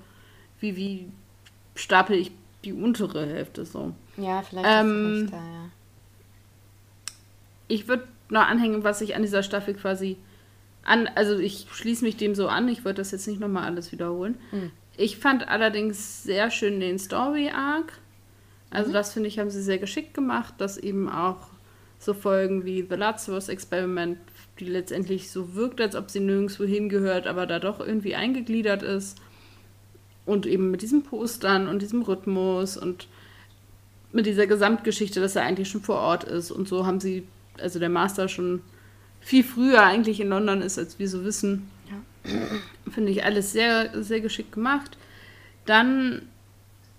[0.59, 1.07] wie, wie
[1.75, 2.31] stapel ich
[2.63, 3.93] die untere Hälfte so.
[4.17, 5.69] Ja, vielleicht ähm, ist da, ja.
[7.67, 10.17] Ich würde noch anhängen, was ich an dieser Staffel quasi
[10.83, 13.91] an, also ich schließe mich dem so an, ich würde das jetzt nicht nochmal alles
[13.91, 14.37] wiederholen.
[14.51, 14.71] Mhm.
[14.97, 17.93] Ich fand allerdings sehr schön den Story Arc.
[18.69, 18.93] Also mhm.
[18.93, 21.47] das finde ich, haben sie sehr geschickt gemacht, dass eben auch
[22.05, 24.19] so Folgen wie The Lazarus Experiment,
[24.59, 29.17] die letztendlich so wirkt, als ob sie nirgendwo hingehört, aber da doch irgendwie eingegliedert ist.
[30.25, 33.07] Und eben mit diesen Postern und diesem Rhythmus und
[34.11, 36.51] mit dieser Gesamtgeschichte, dass er eigentlich schon vor Ort ist.
[36.51, 37.27] Und so haben sie
[37.59, 38.61] also der Master schon
[39.19, 41.69] viel früher eigentlich in London ist, als wir so wissen.
[41.89, 42.31] Ja.
[42.91, 44.97] Finde ich alles sehr, sehr geschickt gemacht.
[45.65, 46.23] Dann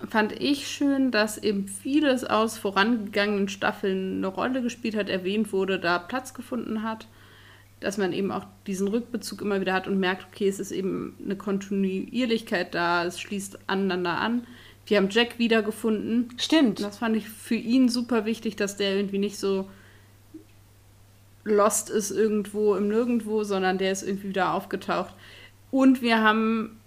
[0.09, 5.78] fand ich schön, dass eben vieles aus vorangegangenen Staffeln eine Rolle gespielt hat, erwähnt wurde,
[5.78, 7.06] da Platz gefunden hat.
[7.80, 11.14] Dass man eben auch diesen Rückbezug immer wieder hat und merkt, okay, es ist eben
[11.22, 14.46] eine Kontinuierlichkeit da, es schließt aneinander an.
[14.87, 16.28] Wir haben Jack wiedergefunden.
[16.38, 16.80] Stimmt.
[16.80, 19.68] Das fand ich für ihn super wichtig, dass der irgendwie nicht so
[21.44, 25.14] lost ist irgendwo im Nirgendwo, sondern der ist irgendwie wieder aufgetaucht.
[25.70, 26.80] Und wir haben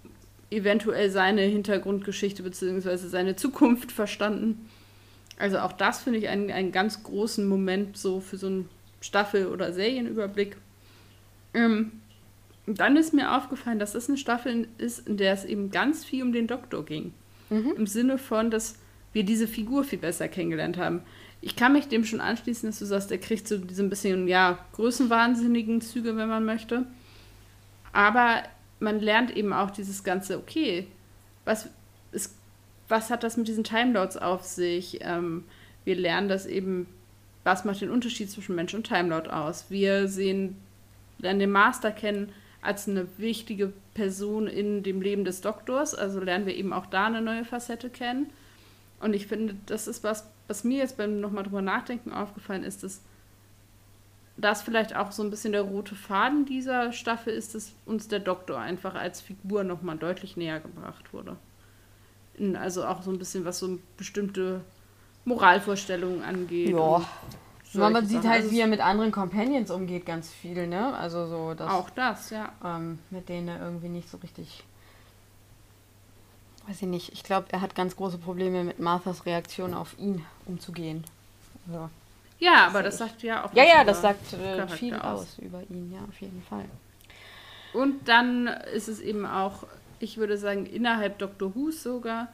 [0.50, 2.96] eventuell seine Hintergrundgeschichte bzw.
[2.96, 4.68] seine Zukunft verstanden.
[5.38, 8.68] Also auch das finde ich einen, einen ganz großen Moment so für so einen
[9.00, 10.56] Staffel- oder Serienüberblick.
[11.54, 11.92] Ähm,
[12.66, 16.22] dann ist mir aufgefallen, dass das eine Staffel ist, in der es eben ganz viel
[16.22, 17.14] um den Doktor ging.
[17.48, 17.72] Mhm.
[17.76, 18.76] Im Sinne von, dass
[19.12, 21.02] wir diese Figur viel besser kennengelernt haben
[21.42, 24.58] ich kann mich dem schon anschließen, dass du sagst, er kriegt so ein bisschen, ja,
[24.72, 26.86] größenwahnsinnigen Züge, wenn man möchte.
[27.92, 28.42] Aber
[28.80, 30.86] man lernt eben auch dieses ganze, okay,
[31.44, 31.68] was,
[32.12, 32.34] ist,
[32.88, 34.98] was hat das mit diesen Timelords auf sich?
[35.02, 35.44] Ähm,
[35.84, 36.86] wir lernen das eben,
[37.44, 39.66] was macht den Unterschied zwischen Mensch und Timelord aus?
[39.68, 40.56] Wir sehen,
[41.18, 46.46] lernen den Master kennen als eine wichtige Person in dem Leben des Doktors, also lernen
[46.46, 48.26] wir eben auch da eine neue Facette kennen.
[49.00, 52.82] Und ich finde, das ist was, was mir jetzt beim nochmal drüber nachdenken aufgefallen ist,
[52.82, 53.00] dass
[54.40, 58.20] das vielleicht auch so ein bisschen der rote Faden dieser Staffel ist, dass uns der
[58.20, 61.36] Doktor einfach als Figur nochmal deutlich näher gebracht wurde.
[62.54, 64.62] Also auch so ein bisschen, was so bestimmte
[65.24, 66.70] Moralvorstellungen angeht.
[66.70, 67.04] Ja.
[67.74, 70.96] Man sieht halt, also wie er mit anderen Companions umgeht, ganz viel, ne?
[70.96, 71.70] Also so das.
[71.70, 72.50] Auch das, ja.
[72.64, 74.64] Ähm, mit denen er irgendwie nicht so richtig
[76.70, 80.24] weiß ich nicht, ich glaube, er hat ganz große Probleme mit Marthas Reaktion auf ihn
[80.46, 81.04] umzugehen.
[81.66, 81.90] Also,
[82.40, 83.54] ja, aber das sagt ja auch.
[83.54, 85.20] Ja, ja, das sagt äh, viel aus.
[85.20, 86.64] aus über ihn, ja, auf jeden Fall.
[87.72, 89.66] Und dann ist es eben auch,
[90.00, 91.54] ich würde sagen, innerhalb Dr.
[91.54, 92.32] Who's sogar,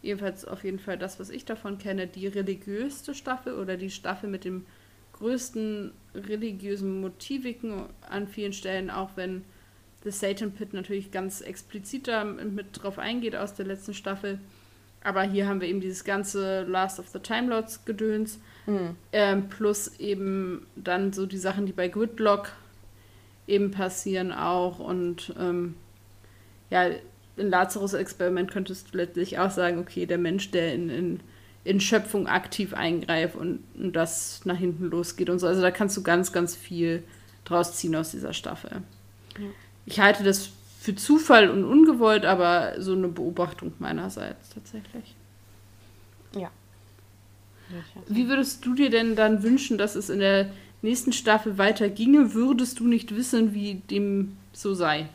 [0.00, 4.30] jedenfalls auf jeden Fall das, was ich davon kenne, die religiöste Staffel oder die Staffel
[4.30, 4.64] mit dem
[5.14, 9.44] größten religiösen Motiviken an vielen Stellen, auch wenn
[10.04, 14.38] The Satan Pit natürlich ganz explizit da mit drauf eingeht aus der letzten Staffel.
[15.02, 18.40] Aber hier haben wir eben dieses ganze Last of the Time Lords Gedöns.
[18.66, 18.96] Mhm.
[19.12, 22.52] Ähm, plus eben dann so die Sachen, die bei Gridlock
[23.46, 24.78] eben passieren auch.
[24.78, 25.74] Und ähm,
[26.70, 26.90] ja,
[27.36, 31.20] in Lazarus-Experiment könntest du letztlich auch sagen, okay, der Mensch, der in, in,
[31.64, 35.46] in Schöpfung aktiv eingreift und, und, das nach hinten losgeht und so.
[35.46, 37.02] Also da kannst du ganz, ganz viel
[37.44, 38.82] draus ziehen aus dieser Staffel.
[39.38, 39.46] Ja.
[39.86, 45.14] Ich halte das für Zufall und ungewollt, aber so eine Beobachtung meinerseits tatsächlich.
[46.34, 46.50] Ja.
[48.06, 52.32] Wie würdest du dir denn dann wünschen, dass es in der nächsten Staffel weiter ginge?
[52.32, 55.08] Würdest du nicht wissen, wie dem so sei?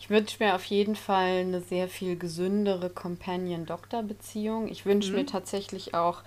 [0.00, 4.68] Ich wünsche mir auf jeden Fall eine sehr viel gesündere Companion-Doktor-Beziehung.
[4.68, 5.18] Ich wünsche mhm.
[5.18, 6.22] mir tatsächlich auch,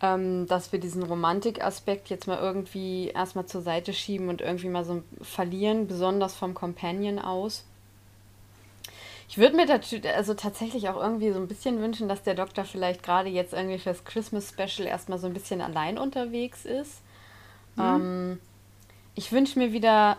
[0.00, 4.84] ähm, dass wir diesen Romantikaspekt jetzt mal irgendwie erstmal zur Seite schieben und irgendwie mal
[4.84, 7.64] so verlieren, besonders vom Companion aus.
[9.28, 9.68] Ich würde mir
[10.16, 13.78] also tatsächlich auch irgendwie so ein bisschen wünschen, dass der Doktor vielleicht gerade jetzt irgendwie
[13.78, 17.02] fürs Christmas Special erstmal so ein bisschen allein unterwegs ist.
[17.76, 17.82] Mhm.
[17.82, 18.40] Ähm,
[19.14, 20.16] ich wünsche mir wieder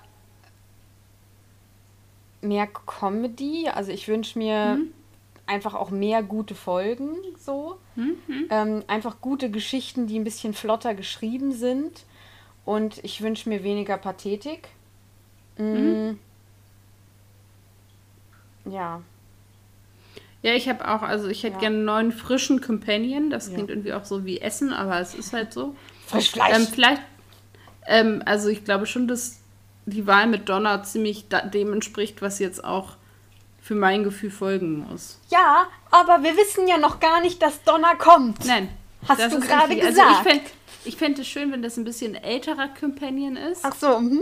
[2.41, 3.67] mehr Comedy.
[3.73, 4.93] Also ich wünsche mir mhm.
[5.49, 7.77] Einfach auch mehr gute Folgen so.
[7.95, 8.15] Mhm.
[8.49, 12.05] Ähm, einfach gute Geschichten, die ein bisschen flotter geschrieben sind.
[12.65, 14.69] Und ich wünsche mir weniger Pathetik.
[15.57, 16.19] Mhm.
[18.65, 18.71] Mm.
[18.71, 19.01] Ja.
[20.41, 21.59] Ja, ich habe auch, also ich hätte ja.
[21.61, 23.29] gerne einen neuen frischen Companion.
[23.29, 23.55] Das ja.
[23.55, 25.75] klingt irgendwie auch so wie Essen, aber es ist halt so.
[26.05, 26.57] Frischfleisch.
[26.57, 27.01] Ähm, vielleicht,
[27.87, 29.39] ähm, also ich glaube schon, dass
[29.85, 32.98] die Wahl mit Donner ziemlich dem entspricht, was jetzt auch
[33.69, 35.19] für mein Gefühl folgen muss.
[35.29, 38.43] Ja, aber wir wissen ja noch gar nicht, dass Donner kommt.
[38.45, 38.67] Nein.
[39.07, 39.99] Hast du gerade gesagt?
[39.99, 40.45] Also ich fände
[40.85, 43.63] ich fänd es schön, wenn das ein bisschen älterer Companion ist.
[43.63, 44.21] Ach so, mhm.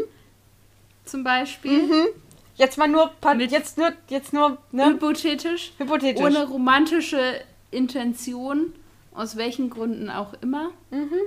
[1.05, 1.81] Zum Beispiel.
[1.81, 2.07] Mhm.
[2.55, 3.09] Jetzt mal nur,
[3.47, 4.87] jetzt nur, jetzt nur, ne?
[4.87, 5.71] Hypothetisch.
[5.77, 6.25] Hypothetisch.
[6.25, 7.39] Ohne romantische
[7.71, 8.73] Intention,
[9.13, 10.71] aus welchen Gründen auch immer.
[10.89, 11.21] Mhm.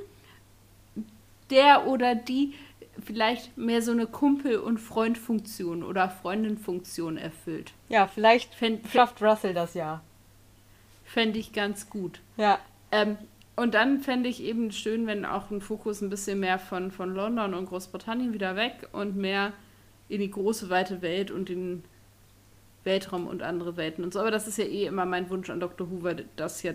[1.49, 2.53] Der oder die
[3.03, 7.73] vielleicht mehr so eine Kumpel- und Freundfunktion oder Freundinfunktion erfüllt.
[7.89, 10.03] Ja, vielleicht Fänd, schafft Russell das ja.
[11.05, 12.21] Fände ich ganz gut.
[12.37, 12.59] Ja.
[12.93, 13.17] Ähm,
[13.57, 17.15] und dann fände ich eben schön, wenn auch ein Fokus ein bisschen mehr von, von
[17.15, 19.53] London und Großbritannien wieder weg und mehr
[20.09, 21.85] in die große, weite Welt und den
[22.85, 24.21] Weltraum und andere Welten und so.
[24.21, 25.91] Aber das ist ja eh immer mein Wunsch an Dr.
[25.91, 26.73] Hoover, dass ja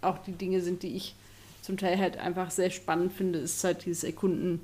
[0.00, 1.14] auch die Dinge sind, die ich
[1.62, 4.60] zum Teil halt einfach sehr spannend finde, ist halt dieses Erkunden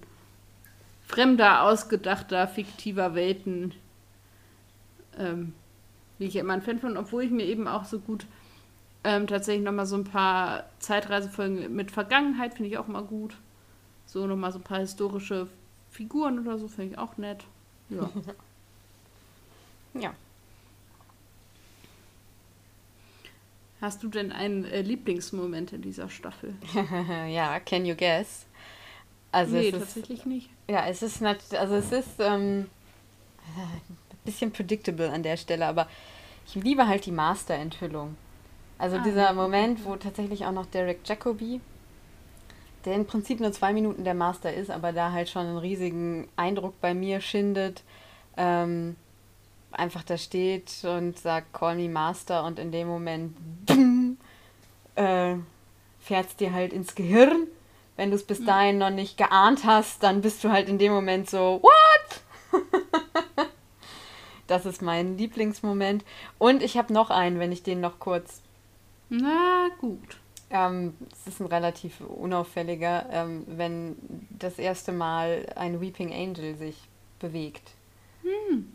[1.10, 3.74] fremder, ausgedachter, fiktiver Welten.
[5.18, 5.52] Ähm,
[6.18, 8.26] wie ich ja immer ein Fan von, obwohl ich mir eben auch so gut
[9.02, 13.34] ähm, tatsächlich nochmal so ein paar Zeitreisefolgen mit Vergangenheit finde ich auch mal gut.
[14.06, 15.48] So nochmal so ein paar historische
[15.90, 17.44] Figuren oder so finde ich auch nett.
[17.88, 18.10] Ja.
[20.00, 20.14] ja.
[23.80, 26.54] Hast du denn einen äh, Lieblingsmoment in dieser Staffel?
[27.28, 28.46] ja, can you guess?
[29.32, 30.50] Also nee, tatsächlich ist, nicht.
[30.68, 32.68] Ja, es ist also es ist ähm,
[33.56, 35.88] ein bisschen predictable an der Stelle, aber
[36.46, 38.16] ich liebe halt die Master-Enthüllung.
[38.78, 41.60] Also ah, dieser Moment, wo tatsächlich auch noch Derek Jacobi,
[42.84, 46.28] der im Prinzip nur zwei Minuten der Master ist, aber da halt schon einen riesigen
[46.36, 47.82] Eindruck bei mir schindet,
[48.36, 48.96] ähm,
[49.70, 53.36] einfach da steht und sagt, call me Master und in dem Moment
[54.96, 55.34] äh,
[56.00, 57.46] fährt es dir halt ins Gehirn
[58.00, 58.46] wenn du es bis hm.
[58.46, 62.62] dahin noch nicht geahnt hast, dann bist du halt in dem Moment so, what?
[64.46, 66.02] das ist mein Lieblingsmoment.
[66.38, 68.40] Und ich habe noch einen, wenn ich den noch kurz.
[69.10, 70.16] Na gut.
[70.48, 73.96] Ähm, es ist ein relativ unauffälliger, ähm, wenn
[74.30, 76.78] das erste Mal ein Weeping Angel sich
[77.18, 77.70] bewegt.
[78.22, 78.72] Hm.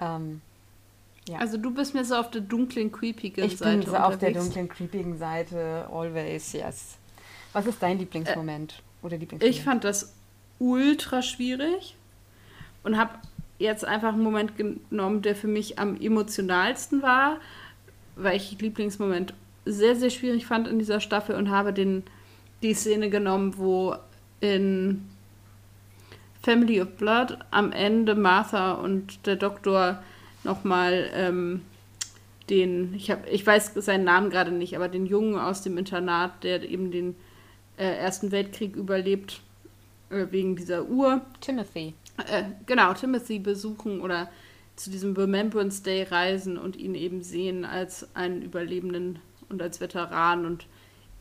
[0.00, 0.40] Ähm,
[1.28, 1.36] ja.
[1.36, 3.80] Also du bist mir so auf der dunklen, creepigen ich Seite.
[3.80, 6.96] Ich bin so auf der dunklen, creepigen Seite, always, yes.
[7.52, 9.56] Was ist dein Lieblingsmoment äh, oder Lieblingsmoment?
[9.56, 10.14] Ich fand das
[10.58, 11.96] ultra schwierig
[12.82, 13.12] und habe
[13.58, 17.38] jetzt einfach einen Moment genommen, der für mich am emotionalsten war,
[18.16, 19.34] weil ich Lieblingsmoment
[19.64, 22.04] sehr, sehr schwierig fand in dieser Staffel und habe den,
[22.62, 23.96] die Szene genommen, wo
[24.40, 25.08] in
[26.42, 30.02] Family of Blood am Ende Martha und der Doktor
[30.44, 31.62] nochmal ähm,
[32.48, 36.42] den, ich, hab, ich weiß seinen Namen gerade nicht, aber den Jungen aus dem Internat,
[36.44, 37.16] der eben den
[37.78, 39.40] äh, Ersten Weltkrieg überlebt,
[40.10, 41.22] äh, wegen dieser Uhr.
[41.40, 41.94] Timothy.
[42.30, 44.28] Äh, genau, Timothy besuchen oder
[44.76, 49.18] zu diesem Remembrance Day reisen und ihn eben sehen als einen Überlebenden
[49.48, 50.66] und als Veteran und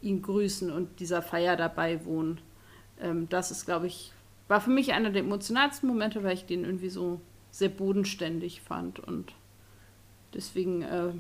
[0.02, 2.40] ihn grüßen und dieser Feier dabei wohnen.
[3.02, 4.12] Ähm, das ist, glaube ich,
[4.48, 7.20] war für mich einer der emotionalsten Momente, weil ich den irgendwie so
[7.52, 9.34] sehr bodenständig fand und
[10.34, 11.12] deswegen äh,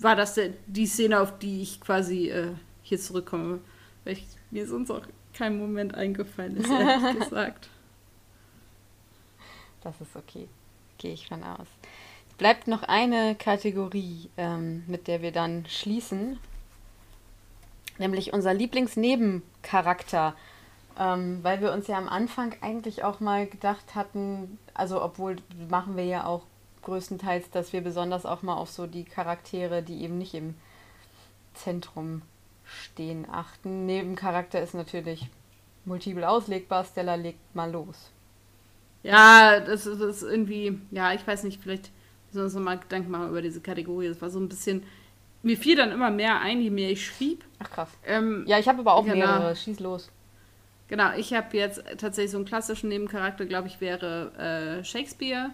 [0.00, 2.52] war das die Szene, auf die ich quasi äh,
[2.88, 3.60] hier zurückkomme.
[4.04, 5.02] Weil ich, mir sonst auch
[5.34, 7.68] kein Moment eingefallen ist, ehrlich gesagt.
[9.82, 10.48] Das ist okay.
[10.98, 11.66] Gehe ich von aus.
[12.30, 16.38] Es bleibt noch eine Kategorie, ähm, mit der wir dann schließen.
[17.98, 20.34] Nämlich unser Lieblingsnebencharakter.
[20.98, 25.36] Ähm, weil wir uns ja am Anfang eigentlich auch mal gedacht hatten, also obwohl
[25.68, 26.42] machen wir ja auch
[26.82, 30.54] größtenteils, dass wir besonders auch mal auf so die Charaktere, die eben nicht im
[31.54, 32.22] Zentrum
[32.68, 33.86] stehen, achten.
[33.86, 35.26] Nebencharakter ist natürlich
[35.84, 36.84] multiple auslegbar.
[36.84, 38.10] Stella legt mal los.
[39.02, 41.90] Ja, das ist, das ist irgendwie, ja, ich weiß nicht, vielleicht
[42.26, 44.08] müssen wir uns nochmal Gedanken machen über diese Kategorie.
[44.08, 44.82] Das war so ein bisschen,
[45.42, 47.44] mir fiel dann immer mehr ein, je mehr ich schrieb.
[47.58, 47.90] Ach krass.
[48.04, 49.26] Ähm, ja, ich habe aber auch genau.
[49.26, 49.56] mehrere.
[49.56, 50.10] Schieß los.
[50.88, 55.50] Genau, ich habe jetzt tatsächlich so einen klassischen Nebencharakter, glaube ich, wäre äh, Shakespeare.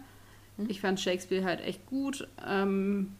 [0.56, 0.70] Mhm.
[0.70, 2.26] Ich fand Shakespeare halt echt gut.
[2.46, 3.14] Ähm,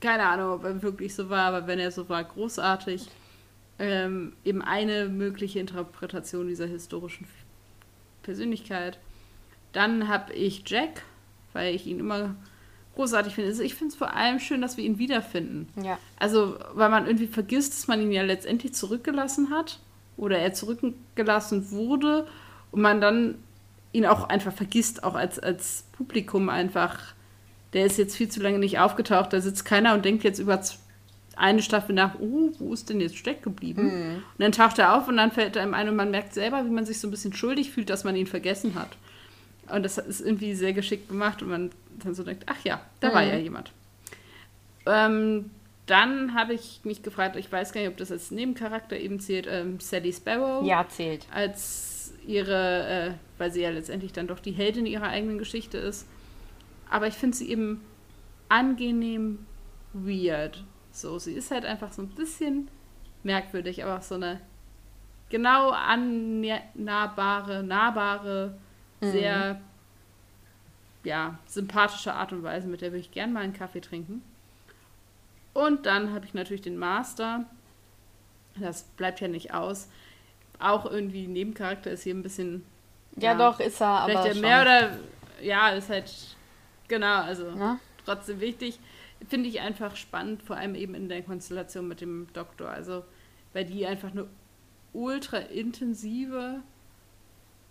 [0.00, 3.06] keine Ahnung, ob er wirklich so war, aber wenn er so war, großartig.
[3.78, 7.26] Ähm, eben eine mögliche Interpretation dieser historischen
[8.22, 8.98] Persönlichkeit.
[9.72, 11.02] Dann habe ich Jack,
[11.54, 12.34] weil ich ihn immer
[12.94, 13.50] großartig finde.
[13.50, 15.68] Also ich finde es vor allem schön, dass wir ihn wiederfinden.
[15.82, 15.98] Ja.
[16.18, 19.78] Also, weil man irgendwie vergisst, dass man ihn ja letztendlich zurückgelassen hat
[20.16, 22.26] oder er zurückgelassen wurde
[22.72, 23.36] und man dann
[23.92, 27.14] ihn auch einfach vergisst, auch als, als Publikum einfach.
[27.72, 30.60] Der ist jetzt viel zu lange nicht aufgetaucht, da sitzt keiner und denkt jetzt über
[31.36, 33.84] eine Staffel nach, oh, wo ist denn jetzt stecken geblieben?
[33.84, 34.16] Mhm.
[34.16, 36.64] Und dann taucht er auf und dann fällt er ihm ein und man merkt selber,
[36.64, 38.96] wie man sich so ein bisschen schuldig fühlt, dass man ihn vergessen hat.
[39.72, 41.70] Und das ist irgendwie sehr geschickt gemacht und man
[42.02, 43.14] dann so denkt, ach ja, da mhm.
[43.14, 43.72] war ja jemand.
[44.86, 45.50] Ähm,
[45.86, 49.46] dann habe ich mich gefragt, ich weiß gar nicht, ob das als Nebencharakter eben zählt,
[49.48, 50.64] ähm, Sally Sparrow.
[50.64, 51.26] Ja, zählt.
[51.32, 56.06] Als ihre, äh, weil sie ja letztendlich dann doch die Heldin ihrer eigenen Geschichte ist.
[56.90, 57.80] Aber ich finde sie eben
[58.48, 59.46] angenehm
[59.92, 60.64] weird.
[60.92, 62.68] So, sie ist halt einfach so ein bisschen
[63.22, 64.40] merkwürdig, aber auf so eine
[65.30, 68.58] genau annahbare, nahbare,
[69.00, 69.10] mhm.
[69.12, 69.60] sehr
[71.04, 74.22] ja, sympathische Art und Weise, mit der würde ich gerne mal einen Kaffee trinken.
[75.54, 77.44] Und dann habe ich natürlich den Master.
[78.58, 79.88] Das bleibt ja nicht aus.
[80.58, 82.64] Auch irgendwie Nebencharakter ist hier ein bisschen.
[83.16, 84.22] Ja, ja doch, ist er, vielleicht aber.
[84.22, 84.98] Vielleicht mehr oder.
[85.42, 86.36] Ja, ist halt.
[86.90, 87.78] Genau, also Na?
[88.04, 88.80] trotzdem wichtig.
[89.28, 92.68] Finde ich einfach spannend, vor allem eben in der Konstellation mit dem Doktor.
[92.68, 93.04] Also,
[93.52, 94.26] weil die einfach eine
[94.92, 96.62] ultra intensive,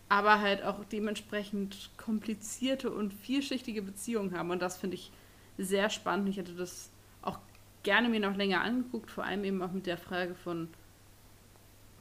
[0.08, 4.52] aber halt auch dementsprechend komplizierte und vielschichtige Beziehung haben.
[4.52, 5.12] Und das finde ich
[5.58, 6.30] sehr spannend.
[6.30, 6.90] Ich hätte das
[7.22, 7.40] auch
[7.84, 10.70] gerne mir noch länger angeguckt, vor allem eben auch mit der Frage von,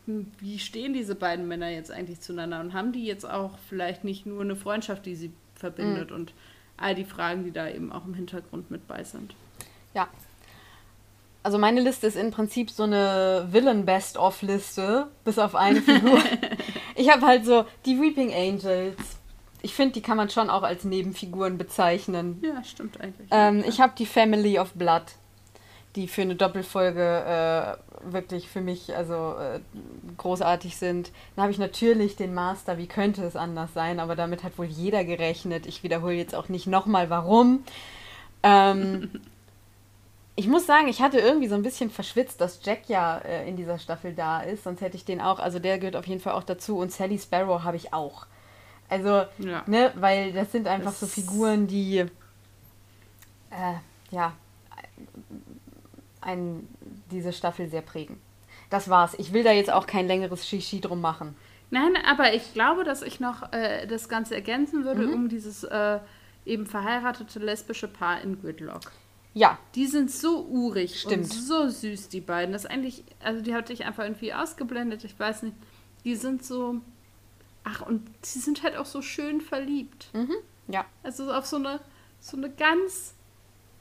[0.07, 4.05] hm, wie stehen diese beiden Männer jetzt eigentlich zueinander und haben die jetzt auch vielleicht
[4.05, 6.17] nicht nur eine Freundschaft, die sie verbindet mhm.
[6.17, 6.35] und
[6.79, 9.35] all die Fragen, die da eben auch im Hintergrund mit bei sind.
[9.95, 10.09] Ja.
[11.43, 16.21] Also meine Liste ist im Prinzip so eine Villain-Best-of-Liste, bis auf eine Figur.
[16.95, 19.19] ich habe halt so die Weeping Angels.
[19.63, 22.41] Ich finde, die kann man schon auch als Nebenfiguren bezeichnen.
[22.43, 23.29] Ja, stimmt eigentlich.
[23.31, 23.69] Ähm, ja.
[23.69, 25.05] Ich habe die Family of Blood
[25.99, 29.59] die für eine Doppelfolge äh, wirklich für mich also äh,
[30.17, 31.11] großartig sind.
[31.35, 34.67] Dann habe ich natürlich den Master, wie könnte es anders sein, aber damit hat wohl
[34.67, 35.67] jeder gerechnet.
[35.67, 37.65] Ich wiederhole jetzt auch nicht nochmal warum.
[38.45, 39.11] Ähm,
[40.37, 43.57] ich muss sagen, ich hatte irgendwie so ein bisschen verschwitzt, dass Jack ja äh, in
[43.57, 46.35] dieser Staffel da ist, sonst hätte ich den auch, also der gehört auf jeden Fall
[46.35, 48.27] auch dazu und Sally Sparrow habe ich auch.
[48.89, 49.65] Also, ja.
[49.67, 53.75] ne, weil das sind einfach das so Figuren, die äh,
[54.13, 54.33] ja
[56.29, 56.69] einen,
[57.11, 58.21] diese Staffel sehr prägen.
[58.71, 59.15] Das war's.
[59.19, 61.35] Ich will da jetzt auch kein längeres Shishi drum machen.
[61.71, 65.15] Nein, aber ich glaube, dass ich noch äh, das Ganze ergänzen würde, mhm.
[65.15, 65.99] um dieses äh,
[66.45, 68.93] eben verheiratete lesbische Paar in Gridlock.
[69.35, 69.59] Ja.
[69.75, 71.15] Die sind so urig Stimmt.
[71.17, 72.53] und so süß, die beiden.
[72.53, 75.05] Das eigentlich, also die hatte ich einfach irgendwie ausgeblendet.
[75.05, 75.57] Ich weiß nicht.
[76.05, 76.81] Die sind so.
[77.65, 80.09] Ach, und sie sind halt auch so schön verliebt.
[80.15, 80.35] Mhm.
[80.69, 80.87] Ja.
[81.03, 81.81] Also auf so eine,
[82.21, 83.15] so eine ganz.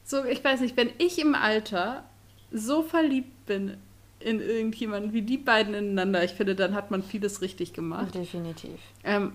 [0.03, 2.03] So, ich weiß nicht, wenn ich im Alter
[2.51, 3.77] so verliebt bin
[4.19, 8.15] in irgendjemanden wie die beiden ineinander, ich finde, dann hat man vieles richtig gemacht.
[8.15, 8.79] Definitiv.
[9.03, 9.33] Ähm,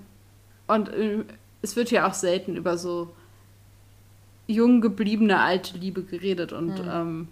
[0.67, 1.25] und äh,
[1.63, 3.15] es wird ja auch selten über so
[4.47, 6.91] jung gebliebene alte Liebe geredet und mhm.
[6.91, 7.29] ähm,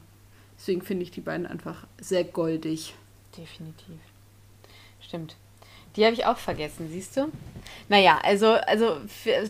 [0.56, 2.94] deswegen finde ich die beiden einfach sehr goldig.
[3.36, 3.98] Definitiv.
[5.00, 5.36] Stimmt.
[5.96, 7.32] Die habe ich auch vergessen, siehst du?
[7.88, 9.00] Naja, also, also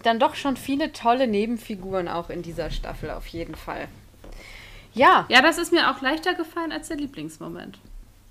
[0.02, 3.88] dann doch schon viele tolle Nebenfiguren auch in dieser Staffel, auf jeden Fall.
[4.94, 5.26] Ja.
[5.28, 7.78] Ja, das ist mir auch leichter gefallen als der Lieblingsmoment.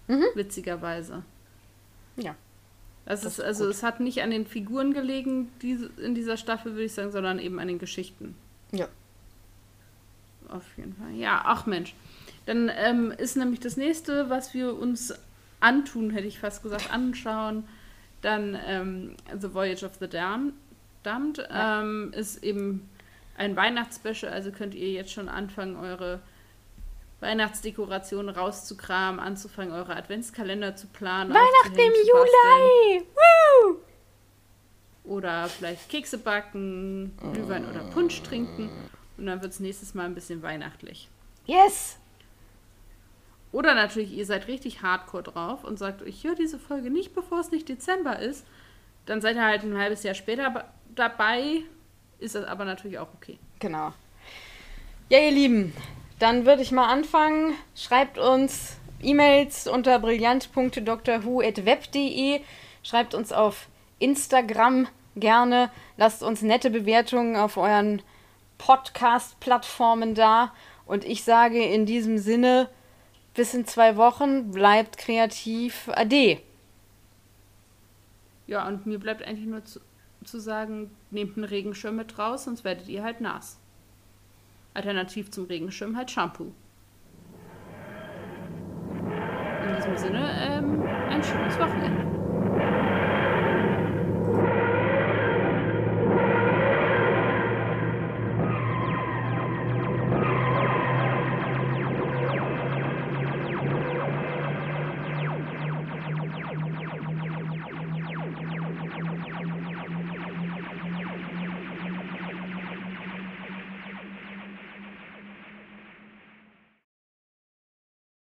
[0.07, 0.25] Mhm.
[0.35, 1.23] Witzigerweise.
[2.17, 2.35] Ja.
[3.05, 3.73] Das, das ist, also gut.
[3.73, 7.39] es hat nicht an den Figuren gelegen die, in dieser Staffel, würde ich sagen, sondern
[7.39, 8.35] eben an den Geschichten.
[8.71, 8.87] Ja.
[10.49, 11.15] auf jeden Fall.
[11.15, 11.95] Ja, ach Mensch.
[12.45, 15.13] Dann ähm, ist nämlich das nächste, was wir uns
[15.59, 17.67] antun, hätte ich fast gesagt, anschauen,
[18.21, 20.53] dann ähm, The Voyage of the Damned.
[21.05, 21.81] Ja.
[21.81, 22.89] Ähm, ist eben
[23.37, 26.19] ein Weihnachtsspecial, also könnt ihr jetzt schon anfangen, eure
[27.21, 31.33] Weihnachtsdekorationen rauszukramen, anzufangen, eure Adventskalender zu planen.
[31.33, 33.05] Weihnachten im Juli!
[33.13, 33.77] Woo!
[35.03, 38.69] Oder vielleicht Kekse backen, Glühwein oder Punsch trinken.
[39.17, 41.09] Und dann wird es nächstes Mal ein bisschen weihnachtlich.
[41.45, 41.97] Yes!
[43.51, 47.39] Oder natürlich, ihr seid richtig hardcore drauf und sagt, ich höre diese Folge nicht, bevor
[47.39, 48.45] es nicht Dezember ist.
[49.07, 51.63] Dann seid ihr halt ein halbes Jahr später dabei.
[52.19, 53.39] Ist das aber natürlich auch okay.
[53.59, 53.93] Genau.
[55.09, 55.73] Ja, ihr Lieben,
[56.19, 57.55] dann würde ich mal anfangen.
[57.75, 62.41] Schreibt uns E-Mails unter brillant.drwho.web.de.
[62.83, 65.71] Schreibt uns auf Instagram gerne.
[65.97, 68.01] Lasst uns nette Bewertungen auf euren
[68.57, 70.53] Podcast-Plattformen da.
[70.85, 72.67] Und ich sage in diesem Sinne,
[73.33, 75.89] bis in zwei Wochen, bleibt kreativ.
[75.93, 76.41] Ade.
[78.47, 79.79] Ja, und mir bleibt eigentlich nur zu,
[80.25, 83.59] zu sagen, nehmt einen Regenschirm mit raus, sonst werdet ihr halt nass.
[84.73, 86.53] Alternativ zum Regenschirm halt Shampoo.
[89.67, 91.98] In diesem Sinne, ähm, ein schönes Wochenende.